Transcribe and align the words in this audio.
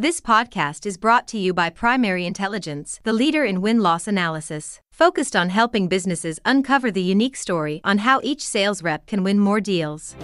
This 0.00 0.20
podcast 0.20 0.86
is 0.86 0.96
brought 0.96 1.26
to 1.26 1.38
you 1.38 1.52
by 1.52 1.70
Primary 1.70 2.24
Intelligence, 2.24 3.00
the 3.02 3.12
leader 3.12 3.44
in 3.44 3.60
win 3.60 3.80
loss 3.80 4.06
analysis, 4.06 4.80
focused 4.92 5.34
on 5.34 5.48
helping 5.48 5.88
businesses 5.88 6.38
uncover 6.44 6.92
the 6.92 7.02
unique 7.02 7.34
story 7.34 7.80
on 7.82 7.98
how 7.98 8.20
each 8.22 8.46
sales 8.46 8.80
rep 8.80 9.08
can 9.08 9.24
win 9.24 9.40
more 9.40 9.60
deals. 9.60 10.14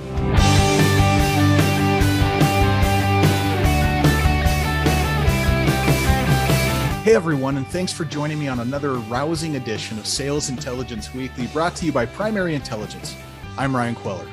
Hey 7.03 7.17
everyone, 7.17 7.57
and 7.57 7.67
thanks 7.67 7.93
for 7.93 8.05
joining 8.05 8.39
me 8.39 8.47
on 8.47 8.61
another 8.61 8.93
rousing 8.93 9.57
edition 9.57 9.99
of 9.99 10.07
Sales 10.07 10.51
Intelligence 10.51 11.13
Weekly 11.13 11.49
brought 11.49 11.75
to 11.75 11.85
you 11.85 11.91
by 11.91 12.07
Primary 12.07 12.55
Intelligence. 12.55 13.17
I'm 13.59 13.75
Ryan 13.75 13.97
Queller. 13.97 14.29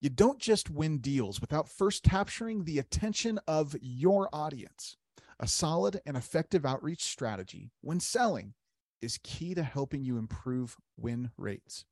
You 0.00 0.08
don't 0.08 0.38
just 0.38 0.70
win 0.70 0.98
deals 0.98 1.40
without 1.40 1.68
first 1.68 2.02
capturing 2.02 2.64
the 2.64 2.78
attention 2.78 3.38
of 3.46 3.76
your 3.80 4.28
audience. 4.32 4.96
A 5.38 5.46
solid 5.46 6.00
and 6.06 6.16
effective 6.16 6.64
outreach 6.64 7.02
strategy 7.02 7.70
when 7.80 8.00
selling 8.00 8.54
is 9.02 9.18
key 9.22 9.54
to 9.54 9.62
helping 9.62 10.04
you 10.04 10.18
improve 10.18 10.76
win 10.96 11.30
rates. 11.36 11.84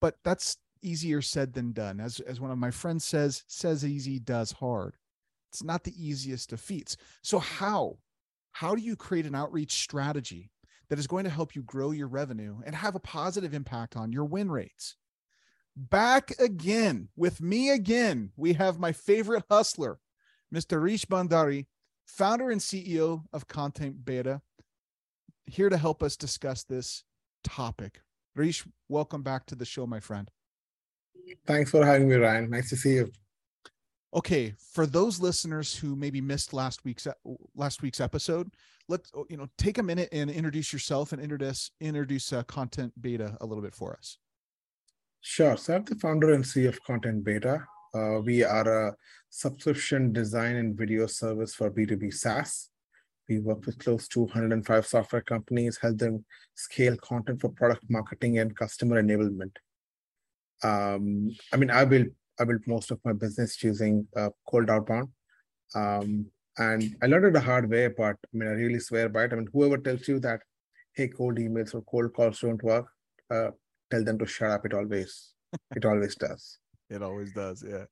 But 0.00 0.16
that's 0.24 0.58
easier 0.82 1.22
said 1.22 1.54
than 1.54 1.72
done. 1.72 2.00
As, 2.00 2.20
as 2.20 2.40
one 2.40 2.50
of 2.50 2.58
my 2.58 2.70
friends 2.70 3.04
says, 3.04 3.44
says 3.46 3.84
easy, 3.84 4.18
does 4.18 4.52
hard. 4.52 4.96
It's 5.50 5.62
not 5.62 5.84
the 5.84 5.94
easiest 5.96 6.52
of 6.52 6.60
feats. 6.60 6.96
So, 7.22 7.38
how? 7.38 7.98
How 8.52 8.74
do 8.74 8.82
you 8.82 8.96
create 8.96 9.26
an 9.26 9.34
outreach 9.34 9.72
strategy 9.72 10.50
that 10.88 10.98
is 10.98 11.06
going 11.06 11.24
to 11.24 11.30
help 11.30 11.56
you 11.56 11.62
grow 11.62 11.90
your 11.90 12.08
revenue 12.08 12.58
and 12.64 12.74
have 12.74 12.94
a 12.94 13.00
positive 13.00 13.54
impact 13.54 13.96
on 13.96 14.12
your 14.12 14.24
win 14.24 14.50
rates? 14.50 14.96
Back 15.76 16.30
again 16.38 17.08
with 17.16 17.40
me 17.40 17.70
again. 17.70 18.30
We 18.36 18.52
have 18.52 18.78
my 18.78 18.92
favorite 18.92 19.42
hustler, 19.50 19.98
Mr. 20.54 20.80
Rish 20.80 21.04
Bhandari, 21.06 21.66
founder 22.06 22.50
and 22.50 22.60
CEO 22.60 23.24
of 23.32 23.48
Content 23.48 24.04
Beta, 24.04 24.40
here 25.46 25.68
to 25.68 25.76
help 25.76 26.00
us 26.02 26.16
discuss 26.16 26.62
this 26.62 27.02
topic. 27.42 28.00
Rish, 28.36 28.64
welcome 28.88 29.22
back 29.22 29.46
to 29.46 29.56
the 29.56 29.64
show, 29.64 29.84
my 29.84 29.98
friend. 29.98 30.30
Thanks 31.44 31.72
for 31.72 31.84
having 31.84 32.08
me, 32.08 32.16
Ryan. 32.16 32.50
Nice 32.50 32.68
to 32.70 32.76
see 32.76 32.94
you. 32.94 33.10
Okay, 34.14 34.54
for 34.72 34.86
those 34.86 35.18
listeners 35.18 35.74
who 35.74 35.96
maybe 35.96 36.20
missed 36.20 36.52
last 36.52 36.84
week's 36.84 37.08
last 37.56 37.82
week's 37.82 38.00
episode, 38.00 38.54
let's 38.88 39.10
you 39.28 39.36
know 39.36 39.48
take 39.58 39.78
a 39.78 39.82
minute 39.82 40.08
and 40.12 40.30
introduce 40.30 40.72
yourself 40.72 41.12
and 41.12 41.20
introduce 41.20 41.72
introduce 41.80 42.32
uh, 42.32 42.44
Content 42.44 42.92
Beta 43.00 43.36
a 43.40 43.46
little 43.46 43.62
bit 43.62 43.74
for 43.74 43.92
us. 43.96 44.18
Sure. 45.26 45.56
So 45.56 45.74
I'm 45.74 45.84
the 45.84 45.94
founder 45.94 46.34
and 46.34 46.44
CEO 46.44 46.68
of 46.68 46.84
Content 46.84 47.24
Beta. 47.24 47.64
Uh, 47.94 48.20
we 48.22 48.44
are 48.44 48.88
a 48.88 48.94
subscription 49.30 50.12
design 50.12 50.56
and 50.56 50.76
video 50.76 51.06
service 51.06 51.54
for 51.54 51.70
B2B 51.70 52.12
SaaS. 52.12 52.68
We 53.26 53.38
work 53.38 53.64
with 53.64 53.78
close 53.78 54.06
to 54.08 54.20
105 54.20 54.86
software 54.86 55.22
companies, 55.22 55.78
help 55.80 55.96
them 55.96 56.26
scale 56.54 56.98
content 56.98 57.40
for 57.40 57.48
product 57.48 57.84
marketing 57.88 58.38
and 58.38 58.54
customer 58.54 59.02
enablement. 59.02 59.56
Um, 60.62 61.34
I 61.54 61.56
mean, 61.56 61.70
I 61.70 61.86
built 61.86 62.08
I 62.38 62.44
built 62.44 62.60
most 62.66 62.90
of 62.90 63.00
my 63.02 63.14
business 63.14 63.62
using 63.62 64.06
uh, 64.14 64.28
cold 64.46 64.68
outbound, 64.68 65.08
um, 65.74 66.26
and 66.58 66.96
I 67.02 67.06
learned 67.06 67.24
it 67.24 67.32
the 67.32 67.40
hard 67.40 67.70
way. 67.70 67.88
But 67.88 68.16
I 68.22 68.36
mean, 68.36 68.50
I 68.50 68.52
really 68.52 68.78
swear 68.78 69.08
by 69.08 69.24
it. 69.24 69.32
I 69.32 69.36
mean, 69.36 69.48
whoever 69.54 69.78
tells 69.78 70.06
you 70.06 70.20
that, 70.20 70.40
hey, 70.92 71.08
cold 71.08 71.38
emails 71.38 71.74
or 71.74 71.80
cold 71.80 72.12
calls 72.12 72.40
don't 72.40 72.62
work, 72.62 72.88
uh, 73.30 73.52
tell 73.94 74.04
them 74.04 74.18
to 74.18 74.26
shut 74.26 74.50
up. 74.50 74.66
It 74.66 74.74
always, 74.74 75.32
it 75.74 75.84
always 75.84 76.14
does. 76.16 76.58
It 76.90 77.02
always 77.02 77.32
does. 77.32 77.64
Yeah. 77.66 77.86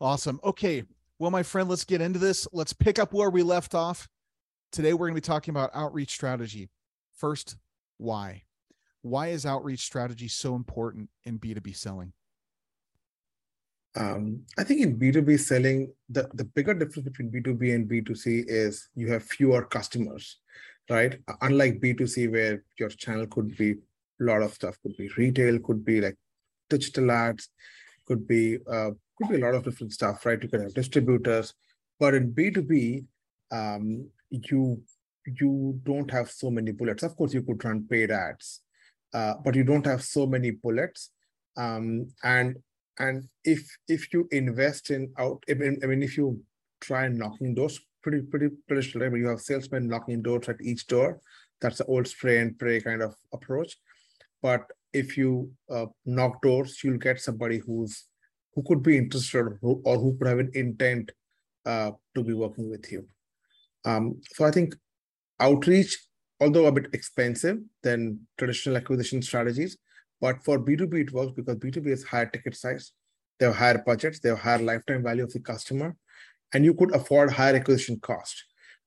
Awesome. 0.00 0.40
Okay. 0.42 0.84
Well, 1.18 1.30
my 1.30 1.42
friend, 1.42 1.68
let's 1.68 1.84
get 1.84 2.00
into 2.00 2.18
this. 2.18 2.48
Let's 2.50 2.72
pick 2.72 2.98
up 2.98 3.12
where 3.12 3.28
we 3.28 3.42
left 3.42 3.74
off. 3.74 4.08
Today, 4.72 4.94
we're 4.94 5.08
going 5.08 5.14
to 5.14 5.20
be 5.20 5.32
talking 5.32 5.52
about 5.52 5.70
outreach 5.74 6.10
strategy. 6.10 6.70
First, 7.14 7.58
why? 7.98 8.44
Why 9.02 9.28
is 9.28 9.44
outreach 9.44 9.80
strategy 9.80 10.28
so 10.28 10.56
important 10.56 11.10
in 11.24 11.38
B2B 11.38 11.76
selling? 11.76 12.14
Um, 13.94 14.40
I 14.58 14.64
think 14.64 14.80
in 14.80 14.98
B2B 14.98 15.38
selling, 15.38 15.92
the, 16.08 16.28
the 16.32 16.44
bigger 16.44 16.72
difference 16.72 17.06
between 17.06 17.30
B2B 17.30 17.74
and 17.74 17.88
B2C 17.88 18.44
is 18.48 18.88
you 18.94 19.12
have 19.12 19.24
fewer 19.24 19.62
customers, 19.66 20.38
right? 20.88 21.18
Unlike 21.42 21.80
B2C, 21.80 22.32
where 22.32 22.64
your 22.78 22.88
channel 22.88 23.26
could 23.26 23.56
be 23.58 23.76
lot 24.24 24.42
of 24.42 24.52
stuff. 24.52 24.76
Could 24.82 24.96
be 24.96 25.10
retail 25.16 25.58
could 25.60 25.84
be 25.84 26.00
like 26.00 26.16
digital 26.68 27.10
ads 27.10 27.48
could 28.06 28.26
be 28.26 28.58
uh, 28.70 28.90
could 29.16 29.28
be 29.28 29.36
a 29.36 29.44
lot 29.44 29.54
of 29.54 29.64
different 29.64 29.92
stuff 29.92 30.24
right? 30.24 30.42
You 30.42 30.48
can 30.48 30.62
have 30.62 30.74
distributors. 30.74 31.54
But 32.00 32.14
in 32.14 32.32
b2b 32.32 33.04
um, 33.50 34.08
you 34.30 34.82
you 35.26 35.78
don't 35.84 36.10
have 36.10 36.30
so 36.30 36.50
many 36.50 36.72
bullets. 36.72 37.02
Of 37.02 37.16
course 37.16 37.34
you 37.34 37.42
could 37.42 37.62
run 37.64 37.86
paid 37.88 38.10
ads 38.10 38.62
uh, 39.12 39.34
but 39.44 39.54
you 39.54 39.64
don't 39.64 39.86
have 39.86 40.02
so 40.02 40.26
many 40.26 40.50
bullets. 40.50 41.10
Um, 41.56 42.08
and 42.22 42.56
and 42.98 43.28
if 43.44 43.68
if 43.88 44.12
you 44.12 44.28
invest 44.32 44.90
in 44.90 45.12
out 45.18 45.42
I 45.50 45.54
mean, 45.54 45.78
I 45.82 45.86
mean 45.86 46.02
if 46.02 46.16
you 46.16 46.42
try 46.80 47.08
knocking 47.08 47.54
doors 47.54 47.80
pretty 48.02 48.22
pretty 48.22 48.50
traditional 48.68 49.08
right? 49.08 49.18
you 49.18 49.28
have 49.28 49.40
salesmen 49.40 49.88
knocking 49.88 50.22
doors 50.22 50.48
at 50.48 50.60
each 50.60 50.86
door. 50.86 51.20
That's 51.60 51.78
the 51.78 51.86
old 51.86 52.06
spray 52.06 52.38
and 52.38 52.56
pray 52.58 52.80
kind 52.80 53.02
of 53.02 53.16
approach 53.32 53.76
but 54.42 54.64
if 54.92 55.16
you 55.16 55.50
uh, 55.70 55.86
knock 56.04 56.40
doors 56.42 56.80
you'll 56.82 56.98
get 56.98 57.20
somebody 57.20 57.58
who's 57.58 58.04
who 58.54 58.62
could 58.62 58.82
be 58.82 58.96
interested 58.96 59.38
or 59.38 59.58
who, 59.60 59.80
or 59.84 59.98
who 59.98 60.16
could 60.16 60.26
have 60.26 60.38
an 60.38 60.50
intent 60.54 61.12
uh, 61.66 61.90
to 62.14 62.24
be 62.24 62.32
working 62.32 62.68
with 62.70 62.90
you. 62.90 63.06
Um, 63.84 64.20
so 64.32 64.44
i 64.44 64.50
think 64.50 64.74
outreach 65.40 65.96
although 66.40 66.66
a 66.66 66.72
bit 66.72 66.88
expensive 66.92 67.58
than 67.82 68.20
traditional 68.38 68.76
acquisition 68.76 69.22
strategies 69.22 69.76
but 70.20 70.42
for 70.44 70.58
b2b 70.58 70.94
it 70.94 71.12
works 71.12 71.32
because 71.32 71.56
b2b 71.56 71.86
is 71.86 72.04
higher 72.04 72.26
ticket 72.26 72.56
size 72.56 72.92
they 73.38 73.46
have 73.46 73.54
higher 73.54 73.82
budgets 73.86 74.18
they 74.18 74.30
have 74.30 74.40
higher 74.40 74.58
lifetime 74.58 75.02
value 75.04 75.22
of 75.22 75.32
the 75.32 75.38
customer 75.38 75.96
and 76.52 76.64
you 76.64 76.74
could 76.74 76.94
afford 76.94 77.32
higher 77.32 77.54
acquisition 77.54 77.98
cost. 78.00 78.44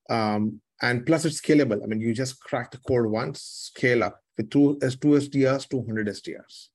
Um, 0.09 0.61
and 0.81 1.05
plus 1.05 1.25
it's 1.25 1.39
scalable 1.41 1.81
i 1.83 1.85
mean 1.85 2.01
you 2.01 2.13
just 2.13 2.39
crack 2.39 2.71
the 2.71 2.77
code 2.79 3.05
once 3.05 3.41
scale 3.73 4.03
up 4.03 4.21
with 4.41 4.49
two 4.49 4.77
as 4.81 4.95
two 4.95 5.09
SDRs, 5.09 5.69
200 5.69 6.07
SDRs. 6.07 6.67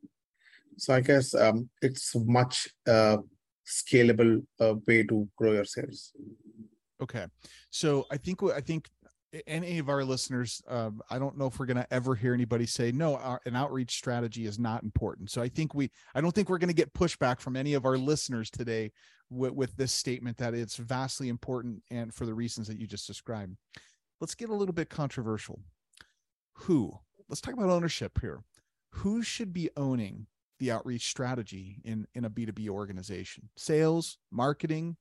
So 0.78 0.94
I 0.94 1.00
guess 1.00 1.34
um, 1.34 1.69
it's 1.83 2.15
much 2.15 2.69
uh, 2.87 3.19
scalable 3.66 4.45
uh, 4.61 4.75
way 4.87 5.03
to 5.05 5.28
grow 5.37 5.53
your 5.53 5.65
sales. 5.65 6.12
Okay, 7.03 7.27
so 7.71 8.06
I 8.11 8.16
think 8.16 8.43
I 8.43 8.61
think 8.61 8.89
any 9.47 9.78
of 9.78 9.89
our 9.91 10.03
listeners, 10.05 10.62
um, 10.69 11.03
I 11.11 11.19
don't 11.19 11.37
know 11.37 11.47
if 11.47 11.59
we're 11.59 11.66
going 11.66 11.77
to 11.77 11.93
ever 11.93 12.15
hear 12.15 12.33
anybody 12.33 12.65
say 12.65 12.91
no. 12.93 13.16
Our, 13.16 13.41
an 13.45 13.56
outreach 13.56 13.97
strategy 13.97 14.47
is 14.47 14.59
not 14.59 14.83
important. 14.83 15.31
So 15.31 15.43
I 15.43 15.49
think 15.49 15.75
we, 15.75 15.91
I 16.15 16.22
don't 16.22 16.34
think 16.34 16.49
we're 16.49 16.59
going 16.59 16.69
to 16.69 16.75
get 16.75 16.95
pushback 16.95 17.41
from 17.41 17.55
any 17.55 17.75
of 17.75 17.84
our 17.84 17.99
listeners 17.99 18.49
today 18.49 18.93
with, 19.28 19.53
with 19.53 19.77
this 19.77 19.93
statement 19.93 20.39
that 20.39 20.55
it's 20.55 20.77
vastly 20.77 21.28
important 21.28 21.83
and 21.91 22.15
for 22.15 22.25
the 22.25 22.33
reasons 22.33 22.66
that 22.69 22.78
you 22.78 22.87
just 22.87 23.06
described. 23.06 23.56
Let's 24.21 24.34
get 24.34 24.49
a 24.49 24.54
little 24.54 24.75
bit 24.75 24.88
controversial. 24.88 25.60
Who 26.60 26.99
let's 27.28 27.41
talk 27.41 27.54
about 27.54 27.71
ownership 27.71 28.19
here. 28.21 28.43
Who 28.91 29.22
should 29.22 29.53
be 29.53 29.69
owning 29.77 30.27
the 30.59 30.71
outreach 30.71 31.06
strategy 31.06 31.82
in 31.84 32.06
in 32.15 32.25
a 32.25 32.31
B2B 32.31 32.69
organization? 32.69 33.50
Sales, 33.56 34.19
marketing, 34.31 34.97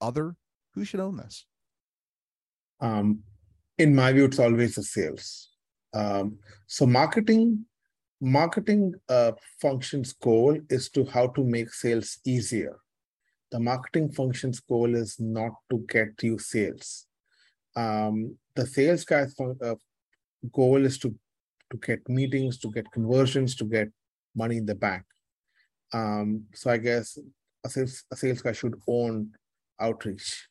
other? 0.00 0.36
Who 0.74 0.84
should 0.84 1.00
own 1.00 1.16
this? 1.16 1.46
Um, 2.80 3.20
in 3.78 3.94
my 3.94 4.12
view, 4.12 4.26
it's 4.26 4.38
always 4.38 4.74
the 4.74 4.82
sales. 4.82 5.50
Um, 5.94 6.38
so 6.66 6.86
marketing, 6.86 7.64
marketing 8.20 8.94
uh, 9.08 9.32
function's 9.60 10.12
goal 10.12 10.58
is 10.68 10.90
to 10.90 11.04
how 11.06 11.28
to 11.28 11.42
make 11.42 11.72
sales 11.72 12.18
easier. 12.26 12.76
The 13.50 13.58
marketing 13.58 14.12
function's 14.12 14.60
goal 14.60 14.94
is 14.94 15.16
not 15.18 15.52
to 15.70 15.78
get 15.88 16.22
you 16.22 16.38
sales. 16.38 17.07
Um, 17.78 18.36
the 18.56 18.66
sales 18.66 19.04
guy's 19.04 19.34
uh, 19.38 19.74
goal 20.52 20.84
is 20.84 20.98
to 20.98 21.14
to 21.70 21.76
get 21.76 22.08
meetings, 22.08 22.58
to 22.58 22.70
get 22.70 22.90
conversions, 22.90 23.54
to 23.56 23.64
get 23.64 23.88
money 24.34 24.56
in 24.56 24.66
the 24.66 24.74
bank. 24.74 25.04
Um, 25.92 26.44
so 26.54 26.70
I 26.70 26.78
guess 26.78 27.18
a 27.64 27.68
sales 27.68 28.04
a 28.10 28.16
sales 28.16 28.42
guy 28.42 28.52
should 28.52 28.74
own 28.88 29.30
outreach. 29.78 30.48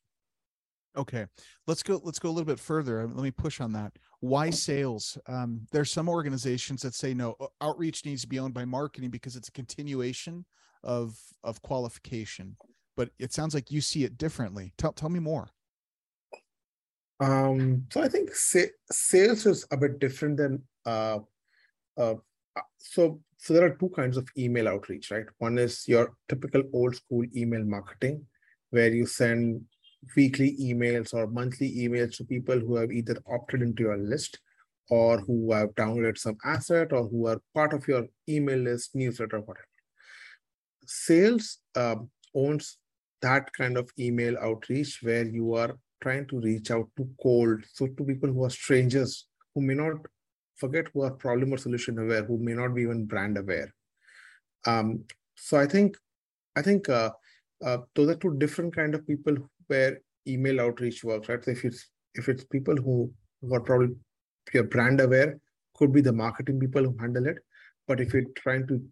Okay, 0.96 1.26
let's 1.66 1.82
go. 1.82 2.00
Let's 2.02 2.18
go 2.18 2.30
a 2.30 2.34
little 2.36 2.46
bit 2.46 2.58
further. 2.58 3.06
Let 3.06 3.22
me 3.22 3.30
push 3.30 3.60
on 3.60 3.72
that. 3.72 3.92
Why 4.20 4.50
sales? 4.50 5.18
Um, 5.26 5.66
there's 5.70 5.92
some 5.92 6.08
organizations 6.08 6.82
that 6.82 6.94
say 6.94 7.14
no. 7.14 7.36
Outreach 7.60 8.04
needs 8.04 8.22
to 8.22 8.28
be 8.28 8.38
owned 8.38 8.54
by 8.54 8.64
marketing 8.64 9.10
because 9.10 9.36
it's 9.36 9.48
a 9.48 9.52
continuation 9.52 10.46
of 10.82 11.16
of 11.44 11.60
qualification. 11.62 12.56
But 12.96 13.10
it 13.18 13.32
sounds 13.32 13.54
like 13.54 13.70
you 13.70 13.80
see 13.80 14.04
it 14.04 14.16
differently. 14.16 14.72
Tell 14.78 14.92
tell 14.92 15.10
me 15.10 15.20
more. 15.20 15.50
Um, 17.20 17.86
so 17.90 18.02
I 18.02 18.08
think 18.08 18.34
sa- 18.34 18.74
sales 18.90 19.46
is 19.46 19.66
a 19.70 19.76
bit 19.76 19.98
different 19.98 20.36
than 20.36 20.62
uh, 20.86 21.18
uh, 21.96 22.14
so 22.78 23.20
so 23.36 23.54
there 23.54 23.66
are 23.66 23.76
two 23.76 23.90
kinds 23.90 24.16
of 24.16 24.28
email 24.36 24.68
outreach, 24.68 25.10
right? 25.10 25.26
One 25.38 25.58
is 25.58 25.86
your 25.86 26.14
typical 26.28 26.62
old 26.72 26.96
school 26.96 27.24
email 27.36 27.64
marketing, 27.64 28.26
where 28.70 28.92
you 28.92 29.06
send 29.06 29.62
weekly 30.16 30.56
emails 30.60 31.14
or 31.14 31.26
monthly 31.26 31.72
emails 31.76 32.16
to 32.16 32.24
people 32.24 32.58
who 32.58 32.76
have 32.76 32.90
either 32.90 33.16
opted 33.30 33.62
into 33.62 33.84
your 33.84 33.96
list 33.96 34.38
or 34.90 35.20
who 35.20 35.52
have 35.52 35.74
downloaded 35.74 36.18
some 36.18 36.36
asset 36.44 36.92
or 36.92 37.06
who 37.08 37.26
are 37.26 37.40
part 37.54 37.72
of 37.72 37.86
your 37.86 38.06
email 38.28 38.58
list, 38.58 38.94
newsletter, 38.94 39.40
whatever. 39.40 39.66
Sales 40.86 41.58
um, 41.76 42.10
owns 42.34 42.78
that 43.22 43.52
kind 43.52 43.76
of 43.76 43.90
email 43.98 44.36
outreach 44.38 45.00
where 45.02 45.26
you 45.26 45.54
are 45.54 45.76
trying 46.00 46.26
to 46.28 46.40
reach 46.40 46.70
out 46.70 46.88
to 46.96 47.08
cold, 47.22 47.64
so 47.72 47.86
to 47.86 48.04
people 48.04 48.30
who 48.30 48.44
are 48.44 48.50
strangers, 48.50 49.26
who 49.54 49.62
may 49.62 49.74
not 49.74 49.96
forget 50.56 50.86
who 50.92 51.02
are 51.02 51.10
problem 51.10 51.52
or 51.52 51.58
solution 51.58 51.98
aware, 51.98 52.24
who 52.24 52.38
may 52.38 52.54
not 52.54 52.74
be 52.74 52.82
even 52.82 53.06
brand 53.06 53.38
aware. 53.38 53.72
Um, 54.66 55.04
so 55.36 55.58
I 55.58 55.66
think, 55.66 55.96
I 56.56 56.62
think 56.62 56.88
uh, 56.88 57.10
uh, 57.64 57.78
those 57.94 58.08
are 58.10 58.16
two 58.16 58.36
different 58.38 58.74
kind 58.74 58.94
of 58.94 59.06
people 59.06 59.36
where 59.68 60.00
email 60.26 60.60
outreach 60.60 61.04
works, 61.04 61.28
right? 61.28 61.44
So 61.44 61.52
if 61.52 61.64
it's 61.64 61.90
if 62.14 62.28
it's 62.28 62.44
people 62.44 62.76
who, 62.76 63.12
are 63.52 63.60
probably 63.60 63.94
you're 64.52 64.64
brand 64.64 65.00
aware, 65.00 65.38
could 65.74 65.92
be 65.92 66.00
the 66.00 66.12
marketing 66.12 66.58
people 66.58 66.82
who 66.82 66.96
handle 66.98 67.26
it. 67.26 67.38
But 67.86 68.00
if 68.00 68.12
you're 68.12 68.24
trying 68.36 68.66
to 68.68 68.82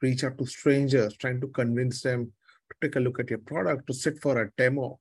reach 0.00 0.22
out 0.22 0.38
to 0.38 0.46
strangers, 0.46 1.16
trying 1.16 1.40
to 1.40 1.48
convince 1.48 2.02
them 2.02 2.32
to 2.70 2.76
take 2.88 2.96
a 2.96 3.00
look 3.00 3.18
at 3.18 3.30
your 3.30 3.40
product, 3.40 3.86
to 3.88 3.94
sit 3.94 4.20
for 4.22 4.40
a 4.42 4.50
demo, 4.56 5.00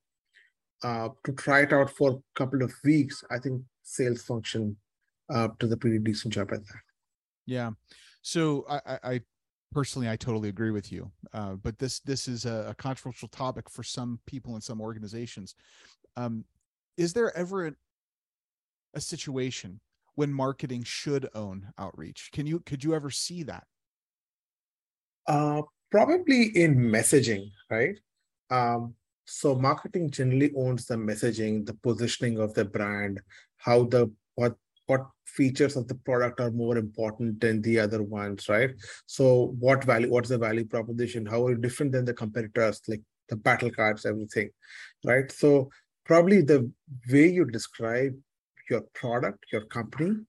uh, 0.83 1.09
to 1.23 1.33
try 1.33 1.61
it 1.61 1.73
out 1.73 1.89
for 1.89 2.11
a 2.11 2.19
couple 2.35 2.61
of 2.61 2.73
weeks, 2.83 3.23
I 3.31 3.39
think 3.39 3.61
sales 3.83 4.21
function 4.21 4.77
uh, 5.29 5.49
does 5.59 5.71
a 5.71 5.77
pretty 5.77 5.99
decent 5.99 6.33
job 6.33 6.51
at 6.51 6.59
that. 6.59 6.81
Yeah. 7.45 7.71
So 8.21 8.65
I, 8.69 8.99
I 9.03 9.21
personally, 9.71 10.09
I 10.09 10.15
totally 10.15 10.49
agree 10.49 10.71
with 10.71 10.91
you. 10.91 11.11
Uh, 11.33 11.53
but 11.53 11.79
this 11.79 11.99
this 12.01 12.27
is 12.27 12.45
a, 12.45 12.67
a, 12.69 12.75
controversial 12.75 13.27
topic 13.27 13.69
for 13.69 13.83
some 13.83 14.19
people 14.25 14.55
in 14.55 14.61
some 14.61 14.81
organizations. 14.81 15.55
Um, 16.15 16.45
is 16.97 17.13
there 17.13 17.35
ever 17.37 17.67
a, 17.67 17.73
a 18.93 19.01
situation 19.01 19.79
when 20.15 20.33
marketing 20.33 20.83
should 20.83 21.29
own 21.35 21.67
outreach? 21.77 22.29
Can 22.33 22.47
you 22.47 22.59
could 22.61 22.83
you 22.83 22.93
ever 22.93 23.09
see 23.09 23.43
that? 23.43 23.65
Uh, 25.27 25.61
probably 25.91 26.45
in 26.55 26.75
messaging, 26.75 27.51
right? 27.69 27.97
Um, 28.49 28.95
so 29.27 29.55
marketing 29.55 30.09
generally 30.09 30.53
owns 30.55 30.85
the 30.85 30.95
messaging, 30.95 31.65
the 31.65 31.73
positioning 31.73 32.39
of 32.39 32.53
the 32.53 32.63
brand, 32.63 33.19
how 33.57 33.83
the 33.83 34.09
what 34.35 34.55
what 34.85 35.05
features 35.25 35.75
of 35.75 35.85
the 35.89 35.95
product 35.95 36.39
are 36.39 36.51
more 36.51 36.77
important 36.77 37.41
than 37.41 37.61
the 37.61 37.77
other 37.77 38.01
ones, 38.01 38.47
right? 38.47 38.71
So 39.05 39.53
what 39.59 39.83
value, 39.83 40.09
what's 40.09 40.29
the 40.29 40.37
value 40.37 40.65
proposition? 40.65 41.25
How 41.25 41.45
are 41.45 41.49
you 41.51 41.57
different 41.57 41.91
than 41.91 42.05
the 42.05 42.13
competitors, 42.13 42.81
like 42.87 43.01
the 43.27 43.35
battle 43.35 43.69
cards, 43.69 44.05
everything, 44.05 44.49
right? 45.03 45.29
So 45.29 45.69
probably 46.05 46.41
the 46.41 46.71
way 47.11 47.27
you 47.27 47.43
describe 47.43 48.15
your 48.69 48.81
product, 48.93 49.43
your 49.51 49.65
company 49.65 50.21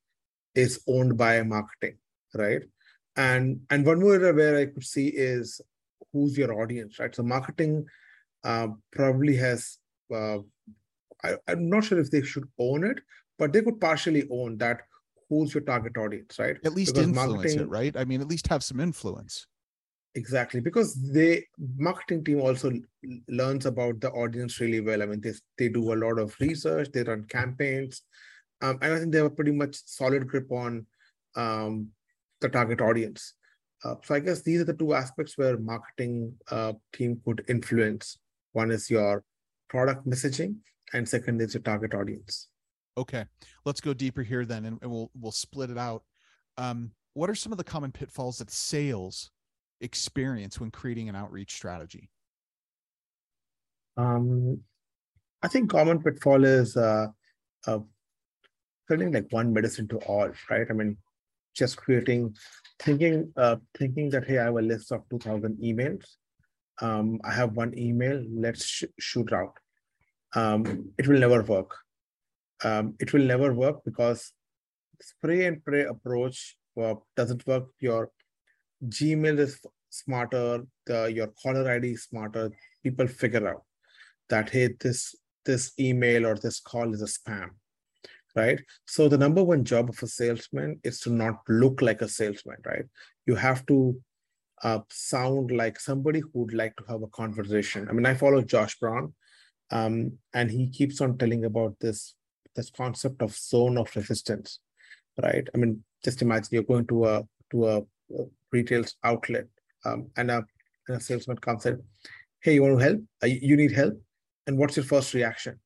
is 0.56 0.82
owned 0.88 1.16
by 1.16 1.40
marketing, 1.42 1.98
right? 2.34 2.62
And 3.14 3.60
and 3.70 3.86
one 3.86 4.00
more 4.00 4.18
where 4.18 4.58
I 4.58 4.66
could 4.66 4.84
see 4.84 5.06
is 5.06 5.60
who's 6.12 6.36
your 6.36 6.60
audience, 6.60 6.98
right? 6.98 7.14
So 7.14 7.22
marketing 7.22 7.86
uh, 8.48 8.68
probably 8.92 9.36
has 9.36 9.78
uh, 10.14 10.38
I, 11.24 11.34
I'm 11.48 11.68
not 11.68 11.84
sure 11.84 11.98
if 11.98 12.10
they 12.10 12.22
should 12.22 12.48
own 12.58 12.84
it, 12.84 12.98
but 13.38 13.52
they 13.52 13.62
could 13.62 13.80
partially 13.80 14.26
own 14.30 14.56
that 14.58 14.82
who's 15.28 15.52
your 15.54 15.62
target 15.62 15.96
audience, 15.98 16.38
right? 16.38 16.56
At 16.64 16.74
least 16.74 16.94
because 16.94 17.08
influence 17.08 17.54
it, 17.54 17.68
right? 17.68 17.96
I 17.96 18.04
mean, 18.04 18.20
at 18.20 18.28
least 18.28 18.48
have 18.48 18.64
some 18.64 18.80
influence. 18.80 19.46
Exactly, 20.14 20.60
because 20.60 20.94
the 20.94 21.44
marketing 21.76 22.24
team 22.24 22.40
also 22.40 22.72
learns 23.28 23.66
about 23.66 24.00
the 24.00 24.10
audience 24.10 24.58
really 24.60 24.80
well. 24.80 25.02
I 25.02 25.06
mean, 25.06 25.20
they 25.20 25.34
they 25.58 25.68
do 25.68 25.92
a 25.92 26.00
lot 26.04 26.18
of 26.18 26.34
research, 26.40 26.88
they 26.92 27.02
run 27.02 27.24
campaigns, 27.24 28.02
um, 28.62 28.78
and 28.80 28.94
I 28.94 28.98
think 28.98 29.12
they 29.12 29.18
have 29.18 29.32
a 29.32 29.38
pretty 29.38 29.52
much 29.52 29.76
solid 29.84 30.26
grip 30.26 30.50
on 30.50 30.86
um, 31.36 31.88
the 32.40 32.48
target 32.48 32.80
audience. 32.80 33.34
Uh, 33.84 33.94
so 34.02 34.14
I 34.14 34.20
guess 34.20 34.42
these 34.42 34.60
are 34.62 34.64
the 34.64 34.80
two 34.82 34.94
aspects 34.94 35.38
where 35.38 35.56
marketing 35.58 36.34
uh, 36.50 36.72
team 36.92 37.20
could 37.24 37.44
influence. 37.48 38.18
One 38.52 38.70
is 38.70 38.90
your 38.90 39.24
product 39.68 40.06
messaging, 40.06 40.56
and 40.92 41.08
second 41.08 41.40
is 41.40 41.54
your 41.54 41.62
target 41.62 41.94
audience. 41.94 42.48
Okay, 42.96 43.24
let's 43.64 43.80
go 43.80 43.94
deeper 43.94 44.22
here 44.22 44.44
then, 44.44 44.64
and, 44.64 44.78
and 44.82 44.90
we'll 44.90 45.10
we'll 45.18 45.32
split 45.32 45.70
it 45.70 45.78
out. 45.78 46.02
Um, 46.56 46.92
what 47.14 47.30
are 47.30 47.34
some 47.34 47.52
of 47.52 47.58
the 47.58 47.64
common 47.64 47.92
pitfalls 47.92 48.38
that 48.38 48.50
sales 48.50 49.30
experience 49.80 50.58
when 50.58 50.70
creating 50.70 51.08
an 51.08 51.16
outreach 51.16 51.54
strategy? 51.54 52.10
Um, 53.96 54.60
I 55.42 55.48
think 55.48 55.70
common 55.70 56.02
pitfall 56.02 56.44
is 56.44 56.76
uh, 56.76 57.08
uh, 57.66 57.78
like 58.90 59.26
one 59.30 59.52
medicine 59.52 59.86
to 59.88 59.98
all, 59.98 60.30
right? 60.50 60.66
I 60.68 60.72
mean, 60.72 60.96
just 61.54 61.76
creating, 61.76 62.34
thinking, 62.80 63.32
uh, 63.36 63.56
thinking 63.76 64.10
that 64.10 64.26
hey, 64.26 64.38
I 64.38 64.44
have 64.44 64.56
a 64.56 64.62
list 64.62 64.92
of 64.92 65.02
two 65.10 65.18
thousand 65.18 65.58
emails. 65.62 66.04
Um, 66.80 67.20
I 67.24 67.32
have 67.32 67.56
one 67.56 67.76
email. 67.76 68.22
Let's 68.30 68.64
sh- 68.64 68.84
shoot 68.98 69.32
out. 69.32 69.54
Um, 70.34 70.90
it 70.98 71.08
will 71.08 71.18
never 71.18 71.42
work 71.42 71.74
um, 72.64 72.94
it 72.98 73.12
will 73.12 73.24
never 73.24 73.52
work 73.52 73.84
because 73.84 74.32
spray 75.00 75.46
and 75.46 75.64
pray 75.64 75.84
approach 75.84 76.56
uh, 76.80 76.94
doesn't 77.16 77.46
work. 77.46 77.68
Your 77.80 78.10
Gmail 78.84 79.38
is 79.38 79.60
smarter, 79.90 80.64
the, 80.86 81.06
your 81.06 81.28
caller 81.42 81.70
ID 81.70 81.92
is 81.92 82.04
smarter. 82.04 82.52
People 82.82 83.06
figure 83.06 83.48
out 83.48 83.62
that 84.28 84.50
hey, 84.50 84.74
this 84.80 85.14
this 85.44 85.72
email 85.78 86.26
or 86.26 86.34
this 86.34 86.60
call 86.60 86.92
is 86.92 87.02
a 87.02 87.06
spam, 87.06 87.50
right? 88.36 88.60
So 88.86 89.08
the 89.08 89.16
number 89.16 89.42
one 89.42 89.64
job 89.64 89.88
of 89.88 90.02
a 90.02 90.06
salesman 90.06 90.80
is 90.84 91.00
to 91.00 91.10
not 91.10 91.36
look 91.48 91.80
like 91.80 92.02
a 92.02 92.08
salesman, 92.08 92.58
right? 92.66 92.84
You 93.26 93.34
have 93.36 93.64
to 93.66 93.98
uh, 94.62 94.80
sound 94.90 95.50
like 95.50 95.78
somebody 95.78 96.20
who 96.20 96.30
would 96.34 96.54
like 96.54 96.76
to 96.76 96.84
have 96.88 97.02
a 97.02 97.08
conversation. 97.08 97.88
I 97.88 97.92
mean, 97.92 98.06
I 98.06 98.14
follow 98.14 98.42
Josh 98.42 98.78
Braun, 98.78 99.14
um, 99.70 100.12
and 100.34 100.50
he 100.50 100.68
keeps 100.68 101.00
on 101.00 101.18
telling 101.18 101.44
about 101.44 101.76
this 101.80 102.14
this 102.56 102.70
concept 102.70 103.22
of 103.22 103.36
zone 103.36 103.78
of 103.78 103.94
resistance, 103.94 104.58
right? 105.22 105.46
I 105.54 105.58
mean, 105.58 105.84
just 106.04 106.22
imagine 106.22 106.48
you're 106.50 106.62
going 106.62 106.86
to 106.88 107.04
a 107.06 107.24
to 107.50 107.68
a, 107.68 107.82
retail 108.50 108.84
outlet, 109.04 109.46
um, 109.84 110.10
and, 110.16 110.30
a, 110.30 110.44
and 110.88 110.96
a 110.96 111.00
salesman 111.00 111.38
comes 111.38 111.66
in, 111.66 111.82
"Hey, 112.40 112.54
you 112.54 112.62
want 112.62 112.78
to 112.78 112.84
help? 112.84 113.00
Uh, 113.22 113.26
you 113.26 113.56
need 113.56 113.72
help?" 113.72 114.00
And 114.46 114.56
what's 114.56 114.76
your 114.76 114.84
first 114.84 115.12
reaction? 115.14 115.60